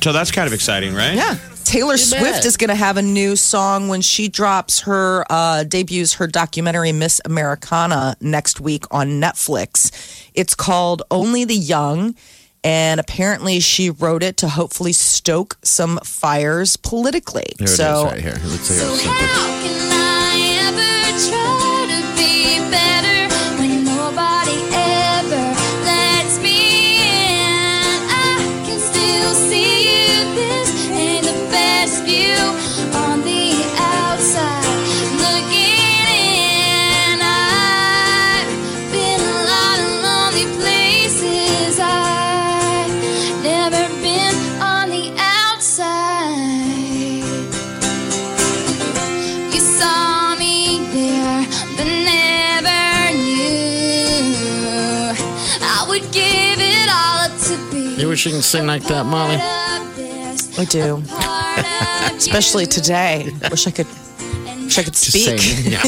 so 0.01 0.13
that's 0.13 0.31
kind 0.31 0.47
of 0.47 0.53
exciting, 0.53 0.95
right? 0.95 1.15
Yeah. 1.15 1.37
Taylor 1.69 1.93
You 1.93 1.99
Swift 1.99 2.23
bet. 2.25 2.45
is 2.47 2.57
going 2.57 2.69
to 2.69 2.75
have 2.75 2.97
a 2.97 3.03
new 3.03 3.37
song 3.37 3.89
when 3.89 4.01
she 4.01 4.29
drops 4.29 4.81
her 4.81 5.25
uh, 5.29 5.65
debuts 5.65 6.15
her 6.15 6.27
documentary 6.27 6.93
Miss 6.93 7.21
Americana 7.27 8.17
next 8.23 8.59
week 8.59 8.85
on 8.91 9.21
Netflix. 9.21 10.31
It's 10.33 10.55
called 10.55 11.03
Only 11.11 11.45
the 11.45 11.55
Young, 11.55 12.15
and 12.65 12.99
apparently 12.99 13.61
she 13.61 13.91
wrote 13.91 14.23
it 14.23 14.39
to 14.39 14.49
hopefully 14.49 14.95
stoke 14.95 15.59
some 15.63 15.99
fires 16.05 16.79
politically. 16.79 17.53
Here 17.59 17.67
it 17.67 17.71
is, 17.71 17.77
so 17.77 18.05
right 18.07 18.19
here. 18.19 18.39
Let's 18.45 18.69
hear 18.69 18.79
So 18.79 19.98
be. 58.25 58.31
You 58.31 58.33
wish 58.33 58.33
you 58.33 58.33
can 58.33 58.43
sing 58.43 58.67
like 58.67 58.83
that, 58.85 59.05
Molly? 59.07 59.37
I 60.59 60.65
do. 60.65 61.03
Especially 62.17 62.67
today. 62.67 63.31
Wish 63.51 63.67
I 63.67 63.71
could 63.71 63.87
wish 63.87 64.79
I 64.79 64.83
could 64.83 64.93
Just 64.95 65.13
speak. 65.13 65.39
saying. 65.41 65.73
Yeah. 65.73 65.83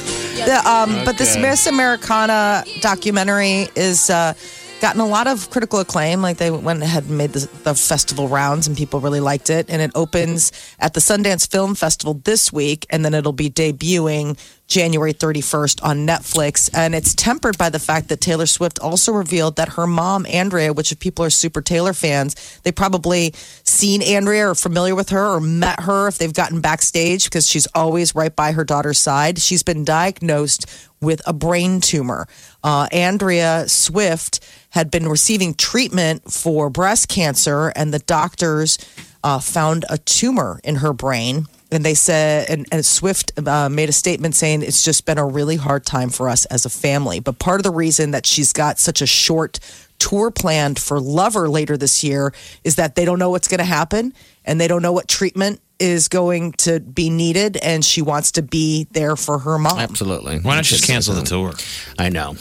The, 0.46 0.68
um, 0.68 1.04
But 1.04 1.18
this 1.18 1.36
Miss 1.36 1.66
Americana 1.66 2.62
documentary 2.80 3.68
is 3.74 4.10
uh, 4.10 4.34
gotten 4.80 5.00
a 5.00 5.06
lot 5.06 5.26
of 5.26 5.50
critical 5.50 5.80
acclaim. 5.80 6.22
Like 6.22 6.36
they 6.36 6.50
went 6.50 6.82
ahead 6.82 7.04
and 7.04 7.18
made 7.18 7.32
the, 7.32 7.48
the 7.62 7.74
festival 7.74 8.28
rounds, 8.28 8.66
and 8.66 8.76
people 8.76 9.00
really 9.00 9.20
liked 9.20 9.50
it. 9.50 9.66
And 9.68 9.80
it 9.82 9.90
opens 9.94 10.52
at 10.78 10.94
the 10.94 11.00
Sundance 11.00 11.50
Film 11.50 11.74
Festival 11.74 12.14
this 12.24 12.52
week, 12.52 12.86
and 12.90 13.04
then 13.04 13.14
it'll 13.14 13.32
be 13.32 13.50
debuting 13.50 14.38
January 14.66 15.14
31st 15.14 15.84
on 15.84 16.06
Netflix. 16.06 16.70
And 16.74 16.94
it's 16.94 17.14
tempered 17.14 17.56
by 17.56 17.70
the 17.70 17.78
fact 17.78 18.08
that 18.08 18.20
Taylor 18.20 18.46
Swift 18.46 18.78
also 18.80 19.12
revealed 19.12 19.56
that 19.56 19.70
her 19.70 19.86
mom, 19.86 20.26
Andrea, 20.26 20.72
which 20.72 20.92
if 20.92 20.98
people 20.98 21.24
are 21.24 21.30
super 21.30 21.62
Taylor 21.62 21.92
fans, 21.92 22.60
they 22.64 22.72
probably 22.72 23.32
seen 23.62 24.02
Andrea 24.02 24.50
or 24.50 24.54
familiar 24.54 24.94
with 24.94 25.10
her 25.10 25.24
or 25.24 25.40
met 25.40 25.80
her 25.80 26.08
if 26.08 26.18
they've 26.18 26.34
gotten 26.34 26.60
backstage 26.60 27.24
because 27.24 27.46
she's 27.48 27.68
always 27.74 28.14
right 28.14 28.34
by 28.34 28.52
her 28.52 28.64
daughter's 28.64 28.98
side. 28.98 29.38
She's 29.38 29.62
been 29.62 29.84
diagnosed 29.84 30.66
with 31.06 31.22
a 31.26 31.32
brain 31.32 31.80
tumor. 31.80 32.26
Uh, 32.62 32.88
Andrea 32.90 33.68
Swift 33.68 34.40
had 34.70 34.90
been 34.90 35.08
receiving 35.08 35.54
treatment 35.54 36.30
for 36.30 36.68
breast 36.68 37.08
cancer, 37.08 37.68
and 37.76 37.94
the 37.94 38.00
doctors 38.00 38.76
uh, 39.24 39.38
found 39.38 39.84
a 39.88 39.98
tumor 39.98 40.60
in 40.64 40.76
her 40.76 40.92
brain. 40.92 41.46
And 41.70 41.84
they 41.84 41.94
said, 41.94 42.50
and, 42.50 42.66
and 42.70 42.84
Swift 42.84 43.32
uh, 43.44 43.68
made 43.68 43.88
a 43.88 43.92
statement 43.92 44.34
saying 44.34 44.62
it's 44.62 44.82
just 44.82 45.06
been 45.06 45.18
a 45.18 45.26
really 45.26 45.56
hard 45.56 45.86
time 45.86 46.10
for 46.10 46.28
us 46.28 46.44
as 46.46 46.64
a 46.64 46.70
family. 46.70 47.20
But 47.20 47.38
part 47.38 47.60
of 47.60 47.64
the 47.64 47.72
reason 47.72 48.10
that 48.10 48.26
she's 48.26 48.52
got 48.52 48.78
such 48.78 49.00
a 49.00 49.06
short 49.06 49.58
tour 49.98 50.30
planned 50.30 50.78
for 50.78 51.00
Lover 51.00 51.48
later 51.48 51.76
this 51.76 52.04
year 52.04 52.32
is 52.62 52.76
that 52.76 52.94
they 52.94 53.04
don't 53.04 53.18
know 53.18 53.30
what's 53.30 53.48
going 53.48 53.58
to 53.58 53.64
happen 53.64 54.12
and 54.44 54.60
they 54.60 54.68
don't 54.68 54.82
know 54.82 54.92
what 54.92 55.08
treatment 55.08 55.60
is 55.78 56.08
going 56.08 56.52
to 56.52 56.80
be 56.80 57.10
needed. 57.10 57.56
And 57.58 57.84
she 57.84 58.02
wants 58.02 58.32
to 58.32 58.42
be 58.42 58.86
there 58.92 59.16
for 59.16 59.38
her 59.38 59.58
mom. 59.58 59.78
Absolutely. 59.78 60.38
Why 60.40 60.54
don't 60.54 60.70
you 60.70 60.76
just 60.76 60.86
cancel 60.86 61.14
the 61.14 61.22
tour? 61.22 61.52
I 61.98 62.08
know. 62.08 62.36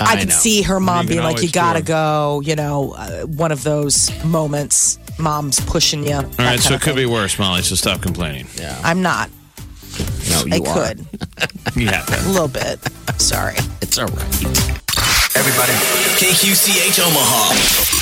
I, 0.00 0.16
can 0.16 0.28
know. 0.28 0.34
see 0.34 0.62
her 0.62 0.80
mom 0.80 1.04
You 1.04 1.10
being 1.10 1.22
like, 1.22 1.42
"You 1.42 1.50
gotta 1.50 1.80
tour. 1.80 1.86
go," 1.86 2.42
you 2.44 2.56
know, 2.56 2.94
uh, 2.96 3.22
one 3.26 3.52
of 3.52 3.62
those 3.62 4.10
moments. 4.24 4.98
Mom's 5.18 5.60
pushing 5.60 6.04
you. 6.04 6.14
All 6.14 6.24
right, 6.38 6.58
so 6.58 6.74
it 6.74 6.80
could 6.80 6.96
be 6.96 7.04
worse, 7.06 7.38
Molly. 7.38 7.62
So 7.62 7.74
stop 7.74 8.00
complaining. 8.00 8.46
Yeah. 8.56 8.80
I'm 8.82 9.02
not. 9.02 9.30
No, 10.30 10.44
you 10.46 10.64
I 10.64 10.68
are. 10.70 10.74
could 10.94 11.06
Yeah. 11.76 12.02
a 12.08 12.28
little 12.32 12.48
bit. 12.48 12.80
Sorry. 13.20 13.54
It's 13.82 13.98
all 13.98 14.06
right. 14.06 14.22
Everybody. 15.36 15.72
KQCH 16.18 16.98
Omaha. 17.06 18.01